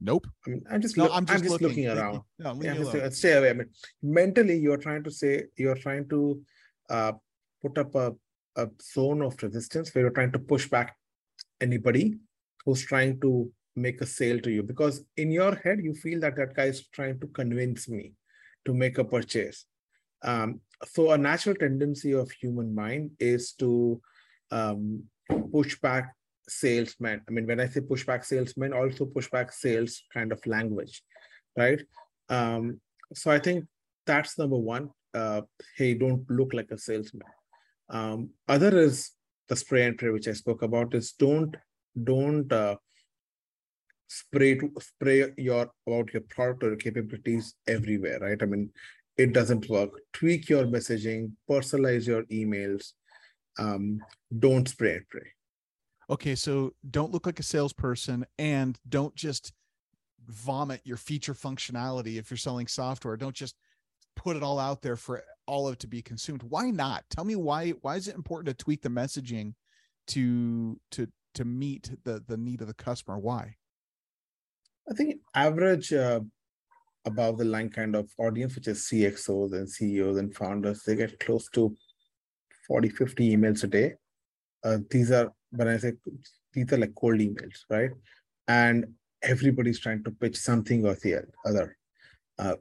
Nope. 0.00 0.26
I 0.46 0.50
mean, 0.50 0.64
I'm 0.70 0.80
just, 0.80 0.96
no, 0.96 1.10
I'm 1.10 1.24
just, 1.24 1.38
I'm 1.38 1.42
just 1.42 1.60
looking. 1.60 1.68
looking, 1.68 1.88
around. 1.88 2.22
No, 2.38 2.58
yeah, 2.60 2.74
just, 2.74 3.18
stay 3.18 3.32
away. 3.32 3.50
I 3.50 3.52
mean, 3.54 3.70
mentally, 4.02 4.58
you're 4.58 4.76
trying 4.76 5.04
to 5.04 5.10
say 5.10 5.44
you're 5.56 5.76
trying 5.76 6.08
to 6.10 6.40
uh, 6.90 7.12
put 7.62 7.78
up 7.78 7.94
a, 7.94 8.12
a 8.56 8.68
zone 8.82 9.22
of 9.22 9.42
resistance 9.42 9.94
where 9.94 10.04
you're 10.04 10.10
trying 10.18 10.32
to 10.32 10.38
push 10.38 10.68
back 10.68 10.96
anybody 11.60 12.14
who's 12.64 12.84
trying 12.84 13.20
to 13.20 13.50
make 13.74 14.00
a 14.00 14.06
sale 14.06 14.40
to 14.40 14.50
you. 14.50 14.62
Because 14.62 15.04
in 15.16 15.30
your 15.30 15.54
head 15.54 15.80
you 15.82 15.94
feel 15.94 16.20
that 16.20 16.36
that 16.36 16.54
guy 16.54 16.64
is 16.64 16.86
trying 16.88 17.20
to 17.20 17.26
convince 17.28 17.88
me 17.88 18.12
to 18.64 18.74
make 18.74 18.98
a 18.98 19.04
purchase. 19.04 19.66
Um, 20.22 20.60
so 20.84 21.12
a 21.12 21.18
natural 21.18 21.54
tendency 21.54 22.12
of 22.12 22.30
human 22.30 22.74
mind 22.74 23.12
is 23.18 23.52
to 23.52 24.00
um, 24.50 25.04
push 25.52 25.78
back 25.80 26.14
salesmen. 26.48 27.22
I 27.28 27.30
mean 27.32 27.46
when 27.46 27.60
i 27.60 27.66
say 27.66 27.80
push 27.80 28.06
back 28.06 28.24
salesmen 28.24 28.72
also 28.72 29.04
push 29.04 29.28
back 29.30 29.52
sales 29.52 30.02
kind 30.14 30.30
of 30.30 30.44
language 30.46 31.02
right? 31.56 31.80
Um, 32.28 32.80
so 33.14 33.30
i 33.30 33.38
think 33.38 33.64
that's 34.06 34.38
number 34.38 34.56
one. 34.56 34.90
Uh, 35.14 35.42
hey 35.76 35.94
don't 35.94 36.28
look 36.30 36.52
like 36.52 36.70
a 36.70 36.78
salesman 36.78 37.26
um, 37.88 38.30
other 38.48 38.76
is 38.78 39.12
the 39.48 39.56
spray 39.56 39.84
and 39.84 39.98
pray 39.98 40.10
which 40.10 40.28
i 40.28 40.32
spoke 40.32 40.62
about 40.62 40.94
is 40.94 41.12
don't 41.12 41.56
don't 42.02 42.52
uh, 42.52 42.76
spray 44.08 44.54
to 44.56 44.72
spray 44.80 45.32
your 45.36 45.70
about 45.86 46.12
your 46.12 46.22
product 46.28 46.62
or 46.62 46.68
your 46.68 46.76
capabilities 46.76 47.54
everywhere, 47.66 48.18
right? 48.20 48.40
I 48.40 48.46
mean, 48.46 48.70
it 49.16 49.32
doesn't 49.32 49.68
work. 49.68 49.90
Tweak 50.12 50.48
your 50.48 50.64
messaging, 50.64 51.32
personalize 51.48 52.06
your 52.06 52.24
emails. 52.24 52.92
Um, 53.58 54.00
don't 54.38 54.68
spray 54.68 54.96
and 54.96 55.08
pray. 55.08 55.28
Okay, 56.08 56.34
so 56.34 56.72
don't 56.90 57.12
look 57.12 57.26
like 57.26 57.40
a 57.40 57.44
salesperson 57.44 58.24
and 58.38 58.78
don't 58.88 59.14
just 59.14 59.52
vomit 60.28 60.80
your 60.84 60.96
feature 60.96 61.34
functionality 61.34 62.18
if 62.18 62.30
you're 62.30 62.36
selling 62.36 62.66
software. 62.66 63.16
Don't 63.16 63.34
just 63.34 63.56
put 64.14 64.36
it 64.36 64.42
all 64.42 64.58
out 64.58 64.82
there 64.82 64.96
for 64.96 65.22
all 65.46 65.68
of 65.68 65.74
it 65.74 65.80
to 65.80 65.86
be 65.86 66.02
consumed. 66.02 66.42
Why 66.42 66.70
not? 66.70 67.04
Tell 67.10 67.24
me 67.24 67.36
why 67.36 67.70
why 67.70 67.96
is 67.96 68.08
it 68.08 68.14
important 68.14 68.46
to 68.56 68.64
tweak 68.64 68.82
the 68.82 68.88
messaging 68.88 69.54
to 70.08 70.78
to 70.92 71.08
to 71.34 71.44
meet 71.44 71.90
the 72.04 72.22
the 72.26 72.36
need 72.36 72.60
of 72.60 72.68
the 72.68 72.74
customer? 72.74 73.18
Why? 73.18 73.56
I 74.90 74.94
think 74.94 75.16
average 75.34 75.92
uh, 75.92 76.20
above 77.04 77.38
the 77.38 77.44
line 77.44 77.70
kind 77.70 77.96
of 77.96 78.10
audience, 78.18 78.54
which 78.54 78.68
is 78.68 78.88
CXOs 78.90 79.52
and 79.52 79.68
CEOs 79.68 80.18
and 80.18 80.34
founders, 80.34 80.82
they 80.82 80.96
get 80.96 81.18
close 81.20 81.48
to 81.50 81.74
40, 82.66 82.88
50 82.90 83.36
emails 83.36 83.64
a 83.64 83.68
day. 83.68 83.94
Uh, 84.64 84.78
these 84.90 85.12
are, 85.12 85.32
when 85.50 85.68
I 85.68 85.78
say 85.78 85.92
these 86.52 86.72
are 86.72 86.78
like 86.78 86.94
cold 86.94 87.18
emails, 87.18 87.58
right? 87.70 87.90
And 88.48 88.86
everybody's 89.22 89.80
trying 89.80 90.04
to 90.04 90.10
pitch 90.10 90.36
something 90.36 90.84
or 90.84 90.94
the 90.94 91.24
other. 91.44 91.76
Uh, 92.38 92.56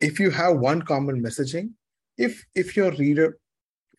if 0.00 0.18
you 0.18 0.30
have 0.30 0.58
one 0.58 0.82
common 0.82 1.22
messaging, 1.22 1.70
if 2.16 2.44
if 2.54 2.76
your 2.76 2.90
reader 2.92 3.38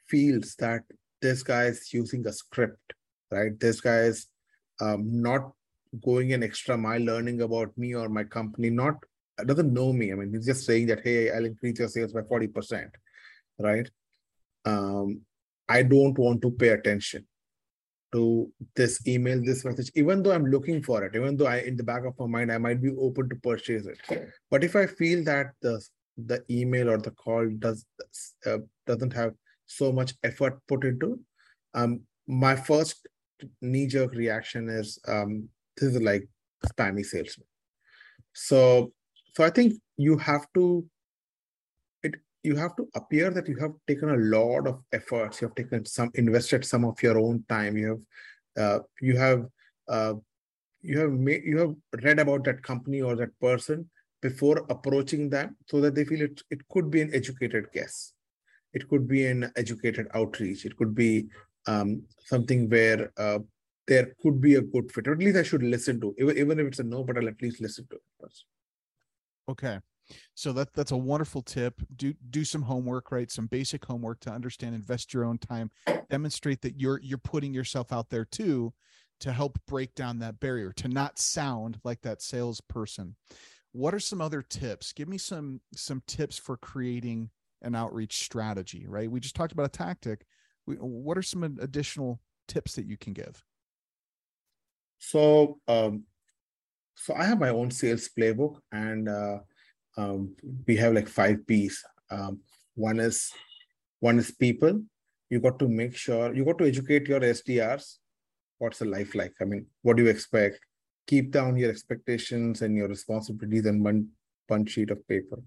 feels 0.08 0.56
that 0.56 0.84
this 1.22 1.44
guy 1.44 1.66
is 1.66 1.94
using 1.94 2.26
a 2.28 2.34
script, 2.34 2.94
right? 3.32 3.58
This 3.60 3.82
guy 3.82 4.02
is 4.02 4.28
um, 4.82 5.22
not 5.22 5.52
going 6.04 6.34
an 6.34 6.44
extra 6.44 6.78
mile 6.78 7.02
learning 7.02 7.42
about 7.42 7.78
me 7.78 7.96
or 7.96 8.10
my 8.10 8.24
company, 8.24 8.70
not 8.70 8.96
doesn't 9.46 9.74
know 9.74 9.92
me. 9.92 10.12
I 10.12 10.16
mean, 10.16 10.32
he's 10.34 10.46
just 10.46 10.66
saying 10.66 10.88
that, 10.88 11.02
hey, 11.04 11.32
I'll 11.32 11.46
increase 11.46 11.80
your 11.80 11.88
sales 11.88 12.14
by 12.14 12.22
40%, 12.22 12.90
right? 13.60 13.90
Um, 14.66 15.22
I 15.68 15.82
don't 15.84 16.18
want 16.18 16.42
to 16.44 16.52
pay 16.52 16.70
attention 16.70 17.26
to 18.12 18.52
this 18.76 19.06
email, 19.08 19.42
this 19.44 19.66
message, 19.66 19.92
even 19.96 20.22
though 20.22 20.32
I'm 20.32 20.46
looking 20.46 20.84
for 20.84 21.04
it, 21.04 21.16
even 21.16 21.36
though 21.36 21.48
I 21.48 21.58
in 21.62 21.76
the 21.76 21.84
back 21.84 22.06
of 22.06 22.14
my 22.20 22.28
mind, 22.28 22.52
I 22.52 22.60
might 22.60 22.82
be 22.82 22.92
open 22.92 23.28
to 23.30 23.36
purchase 23.38 23.88
it. 23.88 24.30
But 24.52 24.64
if 24.64 24.76
I 24.76 24.86
feel 24.86 25.24
that 25.24 25.48
the 25.62 25.84
the 26.18 26.44
email 26.50 26.90
or 26.90 26.98
the 26.98 27.12
call 27.12 27.50
does 27.60 27.86
uh, 28.46 28.58
doesn't 28.86 29.14
have 29.14 29.34
so 29.66 29.92
much 29.92 30.14
effort 30.24 30.60
put 30.68 30.84
into, 30.84 31.20
um, 31.74 32.02
my 32.28 32.56
first 32.56 33.08
knee-jerk 33.62 34.14
reaction 34.14 34.70
is 34.70 35.00
um, 35.08 35.50
this 35.78 35.96
is 35.96 36.02
like 36.02 36.28
spammy 36.66 37.06
salesman. 37.06 37.48
So 38.34 38.94
so 39.36 39.44
I 39.44 39.50
think 39.50 39.74
you 39.98 40.18
have 40.18 40.46
to 40.56 40.86
it 42.04 42.16
you 42.44 42.56
have 42.56 42.76
to 42.76 42.88
appear 42.96 43.32
that 43.32 43.48
you 43.48 43.58
have 43.58 43.72
taken 43.88 44.10
a 44.10 44.18
lot 44.18 44.68
of 44.68 44.82
efforts. 44.92 45.42
You 45.42 45.48
have 45.48 45.56
taken 45.56 45.86
some 45.86 46.12
invested 46.16 46.66
some 46.66 46.86
of 46.86 47.02
your 47.02 47.18
own 47.18 47.44
time. 47.50 47.78
You 47.78 47.88
have 47.88 48.02
uh, 48.58 48.80
you 49.02 49.18
have 49.18 49.46
uh, 49.88 50.14
you 50.82 51.00
have 51.00 51.12
made 51.12 51.44
you 51.44 51.58
have 51.58 51.76
read 52.04 52.20
about 52.20 52.44
that 52.46 52.62
company 52.64 53.02
or 53.02 53.16
that 53.16 53.38
person 53.40 53.90
before 54.24 54.58
approaching 54.76 55.30
them 55.30 55.56
so 55.70 55.80
that 55.82 55.94
they 55.96 56.06
feel 56.10 56.22
it 56.28 56.42
it 56.50 56.62
could 56.70 56.90
be 56.96 57.02
an 57.06 57.12
educated 57.20 57.66
guess 57.74 58.14
it 58.74 58.88
could 58.90 59.08
be 59.08 59.26
an 59.34 59.52
educated 59.64 60.08
outreach 60.20 60.66
it 60.66 60.76
could 60.78 60.96
be 60.96 61.12
um, 61.68 61.90
something 62.32 62.70
where 62.70 63.12
uh, 63.18 63.40
there 63.88 64.08
could 64.22 64.40
be 64.48 64.56
a 64.56 64.62
good 64.62 64.92
fit 64.92 65.08
or 65.08 65.14
at 65.14 65.20
least 65.20 65.38
i 65.38 65.44
should 65.44 65.64
listen 65.76 66.00
to 66.02 66.16
even, 66.20 66.38
even 66.38 66.60
if 66.60 66.68
it's 66.68 66.80
a 66.80 66.84
no 66.84 67.04
but 67.04 67.18
i'll 67.18 67.28
at 67.36 67.42
least 67.42 67.62
listen 67.62 67.86
to 67.90 67.98
it 67.98 68.08
first 68.20 68.46
Okay. 69.50 69.80
So 70.36 70.52
that 70.54 70.74
that's 70.74 70.92
a 70.92 70.98
wonderful 70.98 71.42
tip. 71.42 71.82
Do 71.96 72.14
do 72.30 72.44
some 72.44 72.62
homework, 72.62 73.12
right? 73.12 73.32
Some 73.32 73.48
basic 73.48 73.86
homework 73.86 74.20
to 74.22 74.32
understand, 74.32 74.76
invest 74.76 75.14
your 75.14 75.24
own 75.24 75.38
time, 75.38 75.72
demonstrate 76.10 76.62
that 76.62 76.80
you're 76.80 77.00
you're 77.02 77.18
putting 77.18 77.54
yourself 77.54 77.94
out 77.94 78.10
there 78.10 78.26
too 78.26 78.74
to 79.22 79.32
help 79.32 79.58
break 79.68 79.96
down 79.96 80.20
that 80.20 80.40
barrier, 80.40 80.74
to 80.74 80.88
not 80.88 81.20
sound 81.20 81.80
like 81.84 82.02
that 82.02 82.22
salesperson. 82.22 83.16
What 83.74 83.94
are 83.94 84.00
some 84.00 84.22
other 84.22 84.42
tips? 84.42 84.94
Give 84.94 85.08
me 85.08 85.18
some 85.18 85.62
some 85.76 86.02
tips 86.08 86.38
for 86.38 86.58
creating 86.58 87.30
an 87.62 87.76
outreach 87.76 88.24
strategy, 88.24 88.86
right? 88.88 89.10
We 89.10 89.20
just 89.20 89.36
talked 89.36 89.52
about 89.52 89.66
a 89.66 89.70
tactic. 89.70 90.26
What 90.66 91.18
are 91.18 91.24
some 91.24 91.44
additional 91.44 92.22
tips 92.48 92.76
that 92.76 92.86
you 92.86 92.98
can 92.98 93.14
give? 93.14 93.44
So 95.00 95.60
um, 95.68 96.04
so 96.96 97.14
I 97.16 97.26
have 97.26 97.40
my 97.40 97.50
own 97.50 97.72
sales 97.72 98.10
playbook, 98.18 98.58
and 98.72 99.10
uh, 99.10 99.40
um, 99.98 100.36
we 100.68 100.78
have 100.78 100.94
like 100.94 101.08
five 101.08 101.46
P's. 101.48 101.84
Um, 102.10 102.42
one 102.76 103.00
is 103.00 103.32
one 104.00 104.20
is 104.20 104.32
people. 104.32 104.84
You 105.30 105.40
got 105.40 105.58
to 105.60 105.68
make 105.68 105.96
sure 105.98 106.34
you 106.34 106.46
got 106.46 106.60
to 106.60 106.68
educate 106.68 107.08
your 107.08 107.20
SDRs. 107.20 107.98
What's 108.60 108.80
the 108.80 108.86
life 108.86 109.16
like? 109.16 109.34
I 109.42 109.46
mean, 109.46 109.66
what 109.82 109.98
do 109.98 110.04
you 110.04 110.10
expect? 110.10 110.60
Keep 111.08 111.32
down 111.32 111.58
your 111.58 111.70
expectations 111.70 112.62
and 112.62 112.76
your 112.76 112.88
responsibilities 112.88 113.66
in 113.66 113.84
one 113.84 114.10
one 114.48 114.66
sheet 114.66 114.92
of 114.92 115.08
paper. 115.08 115.40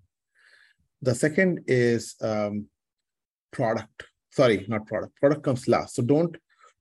The 1.02 1.14
second 1.14 1.60
is 1.66 2.14
um, 2.20 2.66
product. 3.52 4.04
Sorry, 4.32 4.64
not 4.68 4.86
product. 4.86 5.16
Product 5.20 5.42
comes 5.42 5.68
last. 5.68 5.94
So 5.96 6.02
don't 6.02 6.36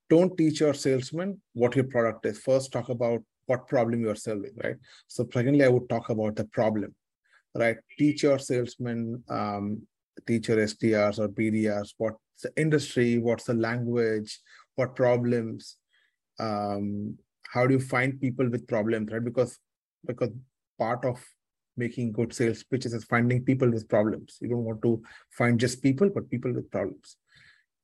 don't 0.08 0.36
teach 0.36 0.60
your 0.60 0.74
salesman 0.74 1.40
what 1.54 1.74
your 1.74 1.84
product 1.84 2.26
is. 2.26 2.38
First, 2.38 2.72
talk 2.72 2.88
about 2.88 3.22
what 3.46 3.66
problem 3.66 4.00
you 4.00 4.10
are 4.10 4.16
solving, 4.16 4.52
right? 4.62 4.76
So 5.06 5.26
secondly, 5.32 5.64
I 5.64 5.68
would 5.68 5.88
talk 5.88 6.10
about 6.10 6.36
the 6.36 6.44
problem, 6.44 6.94
right? 7.54 7.76
Teach 7.98 8.22
your 8.22 8.38
salesmen, 8.38 9.22
um, 9.28 9.82
teach 10.26 10.48
your 10.48 10.58
SDRs 10.58 11.18
or 11.18 11.28
BDRs, 11.28 11.94
what's 11.98 12.18
the 12.42 12.52
industry, 12.56 13.18
what's 13.18 13.44
the 13.44 13.54
language, 13.54 14.40
what 14.74 14.94
problems, 14.94 15.76
um, 16.38 17.18
how 17.52 17.66
do 17.66 17.74
you 17.74 17.80
find 17.80 18.20
people 18.20 18.48
with 18.48 18.66
problems, 18.66 19.12
right? 19.12 19.24
Because 19.24 19.58
because 20.06 20.30
part 20.78 21.04
of 21.04 21.22
making 21.76 22.12
good 22.12 22.32
sales 22.32 22.62
pitches 22.62 22.94
is 22.94 23.04
finding 23.04 23.44
people 23.44 23.70
with 23.70 23.88
problems. 23.88 24.38
You 24.40 24.48
don't 24.48 24.64
want 24.64 24.82
to 24.82 25.02
find 25.30 25.60
just 25.60 25.82
people, 25.82 26.08
but 26.08 26.30
people 26.30 26.52
with 26.52 26.70
problems. 26.70 27.16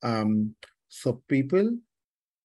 Um, 0.01 0.55
so 0.89 1.21
people, 1.27 1.77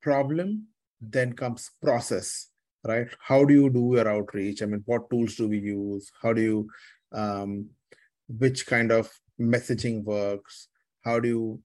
problem, 0.03 0.67
then 1.01 1.33
comes 1.33 1.71
process 1.83 2.51
right? 2.85 3.09
How 3.21 3.45
do 3.45 3.55
you 3.55 3.71
do 3.71 3.93
your 3.95 4.09
outreach? 4.09 4.63
I 4.63 4.67
mean, 4.67 4.83
what 4.87 5.11
tools 5.11 5.37
do 5.37 5.49
we 5.49 5.59
use? 5.59 6.11
How 6.21 6.33
do 6.33 6.41
you, 6.41 6.69
um, 7.13 7.69
which 8.29 8.67
kind 8.67 8.93
of 8.93 9.11
messaging 9.41 10.05
works? 10.05 10.69
How 11.05 11.21
do 11.21 11.29
you, 11.29 11.61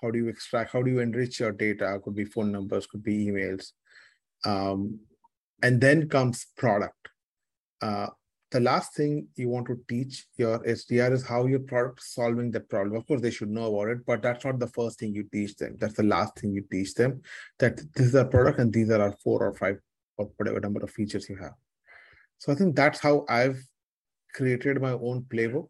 how 0.00 0.10
do 0.10 0.18
you 0.18 0.28
extract? 0.28 0.72
How 0.72 0.82
do 0.82 0.90
you 0.90 1.00
enrich 1.00 1.40
your 1.40 1.52
data? 1.52 1.98
Could 2.02 2.14
be 2.14 2.24
phone 2.24 2.52
numbers, 2.52 2.86
could 2.86 3.02
be 3.02 3.26
emails, 3.26 3.72
um, 4.44 4.98
and 5.62 5.80
then 5.80 6.08
comes 6.08 6.46
product. 6.56 7.08
Uh, 7.80 8.08
the 8.50 8.60
last 8.60 8.94
thing 8.94 9.26
you 9.34 9.48
want 9.48 9.66
to 9.66 9.80
teach 9.88 10.26
your 10.36 10.60
SDR 10.60 11.12
is 11.12 11.26
how 11.26 11.46
your 11.46 11.58
product 11.58 12.02
solving 12.02 12.52
the 12.52 12.60
problem. 12.60 12.96
Of 12.96 13.06
course, 13.06 13.20
they 13.20 13.32
should 13.32 13.50
know 13.50 13.74
about 13.74 13.90
it, 13.90 14.06
but 14.06 14.22
that's 14.22 14.44
not 14.44 14.60
the 14.60 14.68
first 14.68 15.00
thing 15.00 15.12
you 15.12 15.24
teach 15.32 15.56
them. 15.56 15.76
That's 15.80 15.94
the 15.94 16.04
last 16.04 16.38
thing 16.38 16.52
you 16.52 16.64
teach 16.70 16.94
them. 16.94 17.20
That 17.58 17.78
this 17.94 18.06
is 18.06 18.14
our 18.14 18.26
product 18.26 18.60
and 18.60 18.72
these 18.72 18.90
are 18.90 19.02
our 19.02 19.16
four 19.24 19.42
or 19.42 19.54
five 19.54 19.80
or 20.18 20.30
whatever 20.36 20.60
number 20.60 20.84
of 20.84 20.90
features 20.90 21.28
you 21.28 21.36
have. 21.36 21.54
So 22.38 22.52
I 22.52 22.54
think 22.54 22.76
that's 22.76 23.00
how 23.00 23.24
I've 23.28 23.60
created 24.34 24.80
my 24.80 24.92
own 24.92 25.26
playbook. 25.28 25.68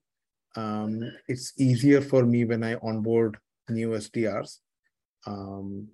Um, 0.54 1.10
it's 1.26 1.52
easier 1.58 2.02
for 2.02 2.26
me 2.26 2.44
when 2.44 2.62
I 2.62 2.74
onboard 2.74 3.38
new 3.70 3.90
SDRs. 3.90 4.58
Um, 5.26 5.88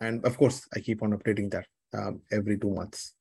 and 0.00 0.24
of 0.26 0.36
course, 0.36 0.68
I 0.74 0.80
keep 0.80 1.02
on 1.02 1.12
updating 1.12 1.50
that 1.52 1.66
um, 1.96 2.20
every 2.32 2.58
two 2.58 2.70
months. 2.70 3.14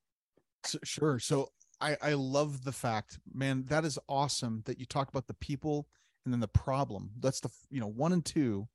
So, 0.65 0.80
sure. 0.84 1.20
So 1.20 1.50
I, 1.82 1.98
I 2.01 2.13
love 2.13 2.63
the 2.63 2.72
fact, 2.72 3.20
man, 3.34 3.65
that 3.68 3.86
is 3.86 4.00
awesome 4.08 4.63
that 4.65 4.80
you 4.80 4.86
talk 4.86 5.10
about 5.10 5.27
the 5.27 5.34
people 5.36 5.88
and 6.25 6.34
then 6.34 6.39
the 6.39 6.48
problem. 6.48 7.12
That's 7.20 7.42
the, 7.42 7.50
you 7.70 7.82
know, 7.82 7.88
one 7.88 8.13
and 8.13 8.24
two 8.24 8.68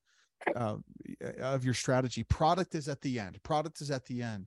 uh, 0.54 0.76
of 1.40 1.64
your 1.64 1.74
strategy. 1.74 2.22
Product 2.24 2.74
is 2.74 2.88
at 2.88 3.00
the 3.00 3.18
end. 3.18 3.42
Product 3.42 3.80
is 3.80 3.90
at 3.90 4.04
the 4.06 4.22
end 4.22 4.46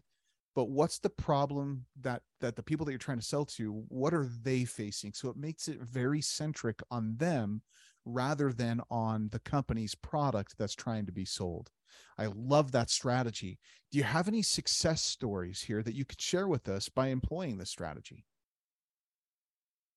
but 0.55 0.69
what's 0.69 0.99
the 0.99 1.09
problem 1.09 1.85
that 2.01 2.21
that 2.39 2.55
the 2.55 2.63
people 2.63 2.85
that 2.85 2.91
you're 2.91 2.99
trying 2.99 3.19
to 3.19 3.25
sell 3.25 3.45
to 3.45 3.83
what 3.87 4.13
are 4.13 4.27
they 4.43 4.65
facing 4.65 5.13
so 5.13 5.29
it 5.29 5.37
makes 5.37 5.67
it 5.67 5.81
very 5.81 6.21
centric 6.21 6.81
on 6.89 7.15
them 7.17 7.61
rather 8.05 8.51
than 8.51 8.81
on 8.89 9.29
the 9.31 9.39
company's 9.39 9.95
product 9.95 10.55
that's 10.57 10.75
trying 10.75 11.05
to 11.05 11.11
be 11.11 11.25
sold 11.25 11.69
i 12.17 12.27
love 12.35 12.71
that 12.71 12.89
strategy 12.89 13.59
do 13.91 13.97
you 13.97 14.03
have 14.03 14.27
any 14.27 14.41
success 14.41 15.01
stories 15.01 15.61
here 15.61 15.83
that 15.83 15.95
you 15.95 16.05
could 16.05 16.21
share 16.21 16.47
with 16.47 16.67
us 16.69 16.89
by 16.89 17.07
employing 17.07 17.57
this 17.57 17.69
strategy 17.69 18.25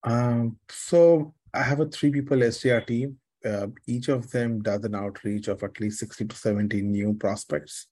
um, 0.05 0.59
so 0.69 1.35
i 1.53 1.63
have 1.63 1.81
a 1.81 1.87
three 1.87 2.11
people 2.11 2.39
sdr 2.39 2.87
team 2.87 3.17
uh, 3.45 3.67
each 3.87 4.09
of 4.09 4.31
them 4.31 4.63
does 4.63 4.85
an 4.85 4.95
outreach 4.95 5.49
of 5.49 5.63
at 5.63 5.79
least 5.79 5.99
60 5.99 6.27
to 6.27 6.37
70 6.37 6.81
new 6.83 7.15
prospects 7.15 7.89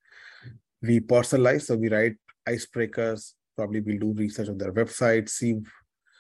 we 0.82 0.98
personalize 1.00 1.62
so 1.62 1.76
we 1.76 1.88
write 1.88 2.16
icebreakers. 2.48 3.32
Probably 3.56 3.80
we'll 3.80 3.98
do 3.98 4.12
research 4.12 4.48
on 4.48 4.58
their 4.58 4.72
website, 4.72 5.28
see 5.28 5.60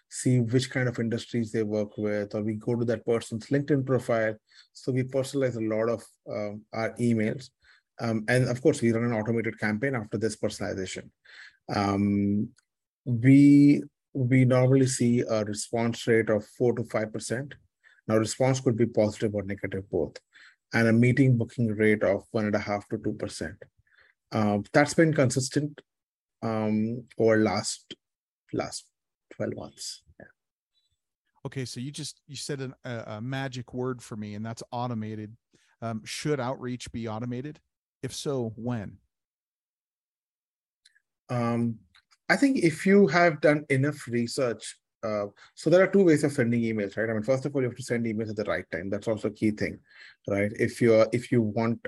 see 0.08 0.40
which 0.40 0.70
kind 0.70 0.88
of 0.88 0.98
industries 0.98 1.50
they 1.50 1.62
work 1.62 1.96
with, 1.96 2.34
or 2.34 2.42
we 2.42 2.54
go 2.54 2.74
to 2.74 2.84
that 2.84 3.04
person's 3.06 3.46
LinkedIn 3.46 3.86
profile. 3.86 4.36
So 4.74 4.92
we 4.92 5.04
personalize 5.04 5.56
a 5.56 5.74
lot 5.74 5.88
of 5.88 6.04
um, 6.30 6.62
our 6.74 6.90
emails. 7.00 7.48
Um, 8.00 8.24
and 8.28 8.48
of 8.48 8.60
course, 8.62 8.80
we 8.80 8.92
run 8.92 9.04
an 9.04 9.12
automated 9.12 9.58
campaign 9.58 9.94
after 9.94 10.18
this 10.18 10.36
personalization. 10.36 11.10
Um, 11.74 12.48
we 13.04 13.82
we 14.14 14.44
normally 14.44 14.86
see 14.86 15.20
a 15.20 15.44
response 15.44 16.06
rate 16.06 16.28
of 16.28 16.44
four 16.58 16.74
to 16.74 16.84
five 16.84 17.12
percent. 17.12 17.54
Now, 18.08 18.16
response 18.16 18.60
could 18.60 18.76
be 18.76 18.86
positive 18.86 19.34
or 19.34 19.42
negative 19.42 19.88
both, 19.90 20.16
and 20.72 20.88
a 20.88 20.92
meeting 20.92 21.36
booking 21.36 21.68
rate 21.68 22.02
of 22.02 22.24
one 22.30 22.46
and 22.46 22.54
a 22.54 22.58
half 22.58 22.88
to 22.88 22.98
two 22.98 23.12
percent. 23.12 23.56
Uh, 24.32 24.58
that's 24.72 24.94
been 24.94 25.12
consistent 25.12 25.80
um, 26.42 27.04
over 27.18 27.36
last 27.36 27.94
last 28.52 28.86
12 29.36 29.54
months. 29.56 30.02
Okay, 31.44 31.64
so 31.64 31.80
you 31.80 31.90
just 31.90 32.20
you 32.28 32.36
said 32.36 32.60
an, 32.60 32.74
a, 32.84 33.04
a, 33.06 33.20
magic 33.20 33.74
word 33.74 34.00
for 34.00 34.16
me, 34.16 34.34
and 34.34 34.46
that's 34.46 34.62
automated. 34.70 35.36
Um, 35.80 36.02
should 36.04 36.38
outreach 36.38 36.92
be 36.92 37.08
automated? 37.08 37.58
If 38.02 38.14
so, 38.14 38.52
when? 38.56 38.98
Um, 41.28 41.78
I 42.28 42.36
think 42.36 42.58
if 42.58 42.84
you 42.84 43.06
have 43.06 43.40
done 43.40 43.64
enough 43.70 44.06
research, 44.08 44.76
uh, 45.02 45.26
so 45.54 45.70
there 45.70 45.82
are 45.82 45.88
two 45.88 46.04
ways 46.04 46.24
of 46.24 46.32
sending 46.32 46.62
emails, 46.62 46.96
right? 46.96 47.10
I 47.10 47.12
mean, 47.12 47.22
first 47.22 47.44
of 47.44 47.54
all, 47.54 47.62
you 47.62 47.68
have 47.68 47.76
to 47.76 47.82
send 47.82 48.06
emails 48.06 48.30
at 48.30 48.36
the 48.36 48.44
right 48.44 48.64
time. 48.70 48.90
That's 48.90 49.08
also 49.08 49.28
a 49.28 49.32
key 49.32 49.50
thing, 49.50 49.78
right? 50.28 50.52
If 50.58 50.80
you're 50.80 51.06
if 51.12 51.32
you 51.32 51.42
want 51.42 51.86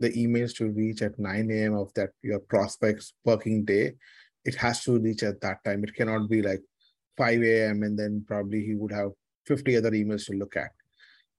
the 0.00 0.10
emails 0.10 0.54
to 0.56 0.70
reach 0.70 1.02
at 1.02 1.18
9 1.18 1.50
a.m. 1.50 1.74
of 1.74 1.92
that 1.94 2.10
your 2.22 2.40
prospect's 2.40 3.14
working 3.24 3.64
day, 3.64 3.94
it 4.44 4.54
has 4.56 4.82
to 4.84 4.98
reach 4.98 5.22
at 5.22 5.40
that 5.40 5.64
time. 5.64 5.84
It 5.84 5.94
cannot 5.94 6.28
be 6.28 6.42
like 6.42 6.60
5 7.16 7.42
a.m. 7.42 7.82
and 7.82 7.98
then 7.98 8.24
probably 8.26 8.64
he 8.64 8.74
would 8.74 8.92
have 8.92 9.12
50 9.46 9.76
other 9.76 9.92
emails 9.92 10.26
to 10.26 10.32
look 10.32 10.56
at. 10.56 10.70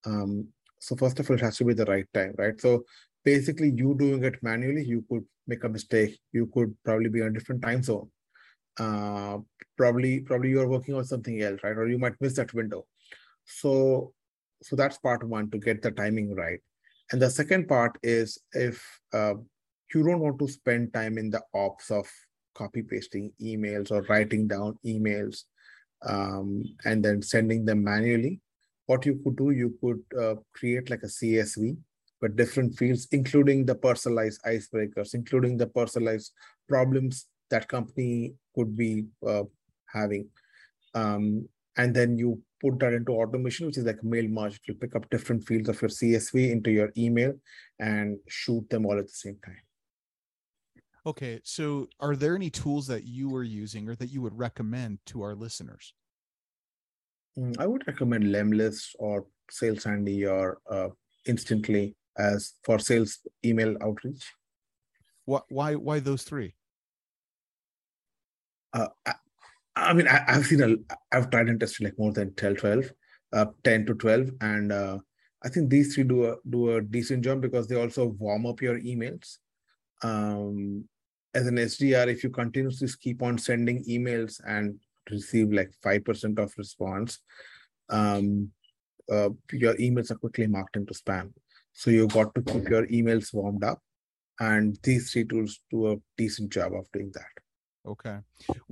Um, 0.05 0.47
so 0.79 0.95
first 0.95 1.19
of 1.19 1.29
all, 1.29 1.35
it 1.35 1.41
has 1.41 1.57
to 1.57 1.65
be 1.65 1.73
the 1.73 1.85
right 1.85 2.05
time, 2.13 2.33
right? 2.37 2.59
So 2.59 2.85
basically, 3.25 3.71
you 3.75 3.95
doing 3.97 4.23
it 4.23 4.41
manually, 4.41 4.85
you 4.85 5.03
could 5.09 5.25
make 5.47 5.63
a 5.63 5.69
mistake. 5.69 6.17
You 6.31 6.45
could 6.53 6.75
probably 6.85 7.09
be 7.09 7.21
on 7.21 7.29
a 7.29 7.33
different 7.33 7.61
time 7.61 7.83
zone. 7.83 8.09
Uh, 8.79 9.39
probably, 9.77 10.21
probably 10.21 10.49
you 10.49 10.61
are 10.61 10.69
working 10.69 10.93
on 10.93 11.03
something 11.03 11.41
else, 11.41 11.59
right? 11.63 11.77
Or 11.77 11.87
you 11.87 11.97
might 11.97 12.21
miss 12.21 12.35
that 12.35 12.53
window. 12.53 12.85
So, 13.45 14.13
so 14.61 14.75
that's 14.75 14.97
part 14.97 15.27
one 15.27 15.49
to 15.51 15.57
get 15.57 15.81
the 15.81 15.91
timing 15.91 16.35
right. 16.35 16.59
And 17.11 17.21
the 17.21 17.29
second 17.29 17.67
part 17.67 17.97
is 18.03 18.39
if 18.53 18.83
uh, 19.13 19.35
you 19.93 20.03
don't 20.03 20.19
want 20.19 20.39
to 20.39 20.47
spend 20.47 20.93
time 20.93 21.17
in 21.17 21.29
the 21.29 21.41
ops 21.53 21.91
of 21.91 22.07
copy 22.53 22.81
pasting 22.81 23.31
emails 23.41 23.91
or 23.91 24.01
writing 24.03 24.47
down 24.47 24.77
emails 24.85 25.43
um, 26.05 26.63
and 26.85 27.03
then 27.03 27.21
sending 27.21 27.65
them 27.65 27.83
manually, 27.83 28.39
what 28.87 29.05
you 29.05 29.19
could 29.23 29.35
do, 29.35 29.51
you 29.51 29.75
could 29.81 30.19
uh, 30.19 30.35
create 30.53 30.89
like 30.89 31.03
a 31.03 31.07
CSV 31.07 31.77
with 32.25 32.35
different 32.35 32.75
fields, 32.75 33.07
including 33.11 33.65
the 33.65 33.75
personalized 33.75 34.41
icebreakers, 34.43 35.13
including 35.13 35.57
the 35.57 35.67
personalized 35.67 36.31
problems 36.67 37.27
that 37.51 37.67
company 37.67 38.33
could 38.55 38.75
be 38.75 39.05
uh, 39.27 39.43
having. 39.93 40.27
Um, 40.95 41.47
and 41.77 41.95
then 41.95 42.17
you 42.17 42.41
put 42.59 42.79
that 42.79 42.93
into 42.93 43.11
automation, 43.11 43.67
which 43.67 43.77
is 43.77 43.85
like 43.85 44.03
mail 44.03 44.27
merge. 44.27 44.59
You 44.67 44.73
pick 44.73 44.95
up 44.95 45.07
different 45.11 45.45
fields 45.47 45.69
of 45.69 45.79
your 45.79 45.89
CSV 45.89 46.49
into 46.51 46.71
your 46.71 46.91
email 46.97 47.33
and 47.79 48.17
shoot 48.27 48.67
them 48.71 48.87
all 48.87 48.97
at 48.97 49.05
the 49.05 49.19
same 49.25 49.37
time. 49.45 49.61
Okay, 51.05 51.39
so 51.43 51.87
are 51.99 52.15
there 52.15 52.35
any 52.35 52.49
tools 52.49 52.87
that 52.87 53.03
you 53.03 53.35
are 53.35 53.43
using 53.43 53.87
or 53.87 53.95
that 53.97 54.09
you 54.09 54.23
would 54.23 54.35
recommend 54.35 54.97
to 55.07 55.21
our 55.21 55.35
listeners? 55.35 55.93
Mm, 57.37 57.55
I 57.59 57.67
would 57.67 57.85
recommend 57.85 58.23
Lemlist 58.23 58.95
or 58.97 59.27
Sales 59.51 59.83
Handy 59.83 60.25
or 60.25 60.57
uh, 60.67 60.89
Instantly 61.27 61.95
as 62.17 62.53
for 62.63 62.79
sales 62.79 63.19
email 63.43 63.75
outreach. 63.81 64.23
Why? 65.25 65.75
Why 65.75 65.99
those 65.99 66.23
three? 66.23 66.55
Uh, 68.73 68.87
I, 69.05 69.13
I, 69.75 69.93
mean, 69.93 70.07
I, 70.07 70.23
have 70.27 70.45
seen 70.45 70.61
a. 70.61 70.75
I've 71.11 71.29
tried 71.29 71.49
and 71.49 71.59
tested 71.59 71.85
like 71.85 71.97
more 71.97 72.13
than 72.13 72.33
12, 72.35 72.57
12 72.57 72.91
uh, 73.33 73.45
10 73.63 73.85
to 73.87 73.93
12, 73.95 74.31
and 74.41 74.71
uh, 74.71 74.99
I 75.43 75.49
think 75.49 75.69
these 75.69 75.95
three 75.95 76.03
do 76.03 76.25
a 76.25 76.35
do 76.49 76.75
a 76.75 76.81
decent 76.81 77.23
job 77.23 77.41
because 77.41 77.67
they 77.67 77.75
also 77.75 78.07
warm 78.19 78.45
up 78.45 78.61
your 78.61 78.79
emails. 78.79 79.37
Um, 80.03 80.85
as 81.33 81.47
an 81.47 81.55
SDR, 81.55 82.07
if 82.07 82.23
you 82.23 82.29
continuously 82.29 82.87
keep 83.01 83.21
on 83.21 83.37
sending 83.37 83.83
emails 83.85 84.39
and 84.47 84.79
receive 85.11 85.51
like 85.51 85.71
5% 85.85 86.39
of 86.39 86.53
response, 86.57 87.19
um, 87.89 88.51
uh, 89.11 89.29
your 89.51 89.75
emails 89.75 90.11
are 90.11 90.15
quickly 90.15 90.47
marked 90.47 90.77
into 90.77 90.93
spam. 90.93 91.33
So 91.75 91.91
you 91.91 92.07
got 92.07 92.33
to 92.35 92.41
keep 92.41 92.69
your 92.69 92.87
emails 92.87 93.33
warmed 93.33 93.63
up. 93.63 93.79
And 94.39 94.77
these 94.81 95.11
three 95.11 95.25
tools 95.25 95.59
do 95.69 95.91
a 95.91 95.97
decent 96.17 96.51
job 96.51 96.73
of 96.73 96.91
doing 96.91 97.11
that. 97.13 97.89
Okay. 97.89 98.17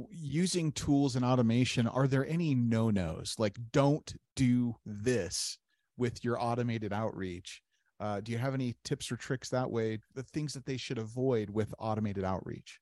Using 0.09 0.71
tools 0.71 1.15
and 1.15 1.23
automation, 1.23 1.87
are 1.87 2.07
there 2.07 2.25
any 2.25 2.55
no 2.55 2.89
nos? 2.89 3.35
Like, 3.37 3.57
don't 3.71 4.11
do 4.35 4.75
this 4.85 5.59
with 5.97 6.23
your 6.23 6.41
automated 6.41 6.91
outreach. 6.91 7.61
Uh, 7.99 8.19
do 8.21 8.31
you 8.31 8.39
have 8.39 8.55
any 8.55 8.75
tips 8.83 9.11
or 9.11 9.17
tricks 9.17 9.49
that 9.49 9.69
way? 9.69 9.99
The 10.15 10.23
things 10.23 10.53
that 10.53 10.65
they 10.65 10.77
should 10.77 10.97
avoid 10.97 11.49
with 11.49 11.73
automated 11.77 12.23
outreach? 12.23 12.79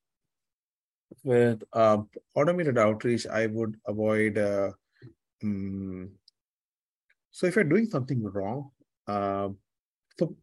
with 1.24 1.62
uh, 1.72 1.98
automated 2.34 2.78
outreach, 2.78 3.26
I 3.26 3.46
would 3.46 3.76
avoid. 3.86 4.38
Uh, 4.38 4.70
um, 5.42 6.10
so 7.30 7.46
if 7.46 7.56
you're 7.56 7.64
doing 7.64 7.86
something 7.86 8.22
wrong, 8.22 8.70
uh, 9.06 9.48
so 10.18 10.36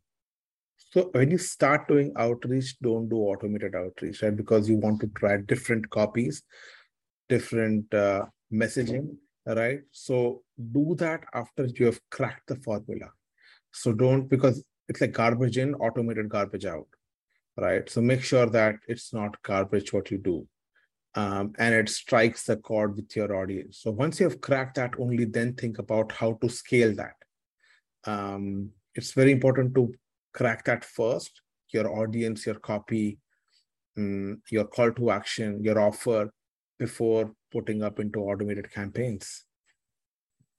so 0.91 1.09
when 1.11 1.29
you 1.29 1.37
start 1.37 1.87
doing 1.87 2.11
outreach, 2.17 2.79
don't 2.79 3.09
do 3.09 3.17
automated 3.17 3.75
outreach, 3.75 4.23
right? 4.23 4.35
Because 4.35 4.67
you 4.67 4.77
want 4.77 4.99
to 5.01 5.07
try 5.07 5.37
different 5.37 5.87
copies, 5.91 6.41
different 7.27 7.93
uh, 7.93 8.25
messaging, 8.51 9.15
right? 9.45 9.81
So 9.91 10.41
do 10.71 10.95
that 10.95 11.25
after 11.33 11.65
you 11.65 11.85
have 11.85 11.99
cracked 12.09 12.47
the 12.47 12.55
formula. 12.55 13.11
So 13.71 13.93
don't 13.93 14.27
because 14.27 14.63
it's 14.87 14.99
like 14.99 15.11
garbage 15.11 15.59
in, 15.59 15.75
automated 15.75 16.27
garbage 16.27 16.65
out, 16.65 16.87
right? 17.55 17.87
So 17.87 18.01
make 18.01 18.23
sure 18.23 18.47
that 18.47 18.77
it's 18.87 19.13
not 19.13 19.39
garbage 19.43 19.93
what 19.93 20.09
you 20.09 20.17
do 20.17 20.47
um, 21.15 21.53
and 21.57 21.73
it 21.73 21.89
strikes 21.89 22.45
the 22.45 22.57
chord 22.57 22.95
with 22.95 23.15
your 23.15 23.35
audience. 23.35 23.79
So 23.81 23.91
once 23.91 24.19
you 24.19 24.29
have 24.29 24.41
cracked 24.41 24.75
that, 24.75 24.93
only 24.99 25.25
then 25.25 25.53
think 25.53 25.79
about 25.79 26.11
how 26.11 26.33
to 26.41 26.49
scale 26.49 26.95
that. 26.95 27.15
Um, 28.05 28.71
it's 28.95 29.13
very 29.13 29.31
important 29.31 29.75
to 29.75 29.93
crack 30.33 30.65
that 30.65 30.83
first, 30.83 31.41
your 31.73 31.89
audience, 31.89 32.45
your 32.45 32.59
copy, 32.59 33.19
um, 33.97 34.41
your 34.49 34.65
call 34.65 34.91
to 34.91 35.11
action, 35.11 35.63
your 35.63 35.79
offer 35.79 36.29
before 36.77 37.33
putting 37.51 37.83
up 37.83 37.99
into 37.99 38.19
automated 38.19 38.71
campaigns. 38.71 39.45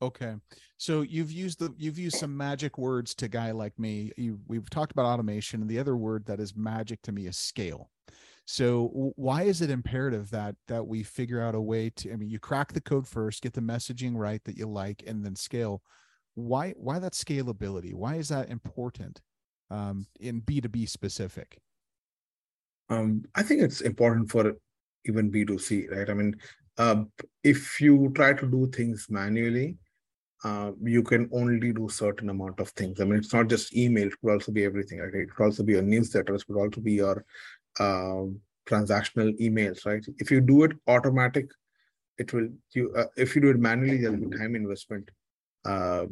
Okay. 0.03 0.35
So 0.79 1.03
you've 1.03 1.31
used 1.31 1.59
the 1.59 1.75
you've 1.77 1.99
used 1.99 2.17
some 2.17 2.35
magic 2.35 2.79
words 2.79 3.15
to 3.17 3.29
guy 3.29 3.51
like 3.51 3.79
me. 3.79 4.13
You, 4.17 4.41
we've 4.47 4.71
talked 4.71 4.93
about 4.93 5.05
automation 5.05 5.61
and 5.61 5.69
the 5.69 5.79
other 5.79 5.97
word 5.97 6.25
that 6.27 6.41
is 6.41 6.57
magic 6.57 7.03
to 7.03 7.13
me 7.13 7.27
is 7.27 7.37
scale. 7.37 7.91
So 8.47 9.13
why 9.17 9.43
is 9.43 9.61
it 9.61 9.71
imperative 9.71 10.31
that 10.31 10.57
that 10.69 10.87
we 10.87 11.03
figure 11.03 11.43
out 11.43 11.55
a 11.55 11.61
way 11.61 11.91
to? 11.97 12.13
I 12.13 12.17
mean, 12.17 12.31
you 12.31 12.39
crack 12.39 12.73
the 12.73 12.81
code 12.81 13.07
first, 13.07 13.43
get 13.43 13.53
the 13.53 13.61
messaging 13.61 14.15
right 14.17 14.43
that 14.45 14.57
you 14.57 14.67
like, 14.67 15.05
and 15.07 15.25
then 15.25 15.37
scale. 15.37 15.83
Why 16.35 16.73
why 16.77 16.99
that 16.99 17.13
scalability? 17.13 17.93
Why 17.95 18.17
is 18.17 18.29
that 18.29 18.49
important 18.51 19.21
um, 19.71 20.07
in 20.19 20.41
B 20.41 20.61
two 20.61 20.69
B 20.69 20.87
specific? 20.87 21.59
Um, 22.89 23.25
I 23.35 23.43
think 23.43 23.63
it's 23.63 23.81
important 23.81 24.31
for 24.31 24.57
even 25.07 25.31
B 25.31 25.45
two 25.45 25.59
C, 25.59 25.89
right? 25.89 26.09
I 26.09 26.15
mean, 26.15 26.37
uh, 26.79 27.05
if 27.45 27.81
you 27.81 28.13
try 28.15 28.33
to 28.33 28.47
do 28.51 28.67
things 28.69 29.07
manually, 29.11 29.77
uh, 30.45 30.73
you 30.83 31.03
can 31.03 31.29
only 31.33 31.73
do 31.73 31.89
certain 31.89 32.31
amount 32.31 32.59
of 32.61 32.71
things. 32.71 33.01
I 33.01 33.05
mean, 33.05 33.19
it's 33.19 33.33
not 33.33 33.49
just 33.49 33.77
email; 33.77 34.09
it 34.09 34.21
could 34.21 34.33
also 34.33 34.53
be 34.53 34.65
everything. 34.65 34.99
Right? 34.99 35.15
It 35.15 35.35
could 35.35 35.45
also 35.45 35.63
be 35.63 35.73
your 35.73 35.83
newsletters, 35.83 36.41
it 36.41 36.47
could 36.47 36.57
also 36.57 36.81
be 36.81 36.95
your 36.95 37.25
um, 37.79 38.41
transactional 38.67 39.39
emails, 39.41 39.85
right? 39.85 40.05
If 40.19 40.31
you 40.31 40.41
do 40.41 40.65
it 40.65 40.73
automatic, 40.87 41.51
it 42.19 42.33
will 42.33 42.49
you 42.73 42.93
uh, 42.95 43.07
if 43.17 43.35
you 43.35 43.43
do 43.43 43.51
it 43.51 43.59
manually, 43.59 43.99
there'll 43.99 44.17
be 44.17 44.37
time 44.37 44.55
investment, 44.55 45.11
uh, 45.65 46.07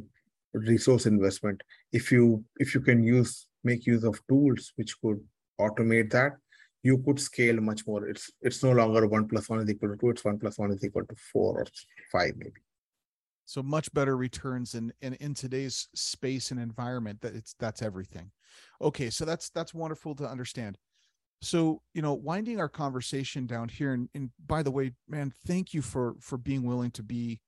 resource 0.52 1.06
investment. 1.06 1.62
If 1.92 2.11
you 2.12 2.44
if 2.56 2.74
you 2.74 2.80
can 2.80 3.02
use 3.02 3.46
make 3.64 3.87
use 3.87 4.04
of 4.04 4.20
tools 4.28 4.72
which 4.76 5.00
could 5.00 5.20
automate 5.61 6.11
that, 6.12 6.32
you 6.82 6.98
could 6.98 7.20
scale 7.20 7.61
much 7.61 7.87
more. 7.87 8.06
It's 8.06 8.30
it's 8.40 8.62
no 8.62 8.72
longer 8.72 9.06
one 9.06 9.28
plus 9.28 9.48
one 9.48 9.61
is 9.61 9.70
equal 9.70 9.90
to 9.90 9.96
two. 9.96 10.11
It's 10.11 10.24
one 10.24 10.38
plus 10.38 10.58
one 10.58 10.72
is 10.72 10.84
equal 10.84 11.06
to 11.06 11.16
four 11.32 11.61
or 11.61 11.66
five 12.12 12.34
maybe. 12.37 12.61
So 13.46 13.62
much 13.62 13.92
better 13.94 14.16
returns 14.16 14.74
in, 14.74 14.92
in 15.00 15.14
in 15.14 15.34
today's 15.34 15.88
space 15.94 16.50
and 16.50 16.61
environment. 16.61 17.20
That 17.22 17.34
it's 17.34 17.54
that's 17.58 17.82
everything. 17.82 18.30
Okay, 18.80 19.11
so 19.11 19.24
that's 19.24 19.50
that's 19.50 19.74
wonderful 19.74 20.14
to 20.16 20.28
understand 20.28 20.78
so 21.40 21.80
you 21.94 22.02
know 22.02 22.14
winding 22.14 22.58
our 22.58 22.68
conversation 22.68 23.46
down 23.46 23.68
here 23.68 23.92
and, 23.92 24.08
and 24.14 24.30
by 24.46 24.62
the 24.62 24.70
way 24.70 24.92
man 25.08 25.32
thank 25.46 25.72
you 25.72 25.80
for 25.80 26.16
for 26.20 26.37
being 26.37 26.64
willing 26.64 26.90
to 26.90 27.02
be 27.02 27.40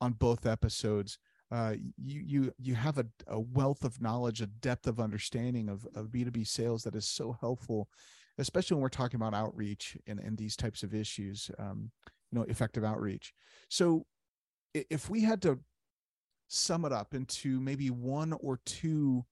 on 0.00 0.12
both 0.12 0.46
episodes 0.46 1.18
uh, 1.52 1.74
you 1.96 2.20
you 2.20 2.52
you 2.58 2.74
have 2.74 2.98
a, 2.98 3.06
a 3.28 3.38
wealth 3.38 3.84
of 3.84 4.00
knowledge 4.00 4.40
a 4.40 4.46
depth 4.46 4.86
of 4.86 4.98
understanding 4.98 5.68
of, 5.68 5.86
of 5.94 6.08
b2b 6.08 6.46
sales 6.46 6.82
that 6.82 6.96
is 6.96 7.08
so 7.08 7.36
helpful 7.40 7.88
especially 8.38 8.74
when 8.74 8.82
we're 8.82 8.88
talking 8.88 9.16
about 9.16 9.34
outreach 9.34 9.96
and, 10.06 10.18
and 10.18 10.36
these 10.36 10.56
types 10.56 10.82
of 10.82 10.94
issues 10.94 11.50
um, 11.58 11.90
you 12.30 12.38
know 12.38 12.44
effective 12.44 12.84
outreach. 12.84 13.32
So 13.68 14.06
if 14.74 15.08
we 15.08 15.22
had 15.22 15.40
to 15.42 15.60
sum 16.48 16.84
it 16.84 16.92
up 16.92 17.14
into 17.14 17.60
maybe 17.60 17.90
one 17.90 18.32
or 18.32 18.60
two 18.64 19.24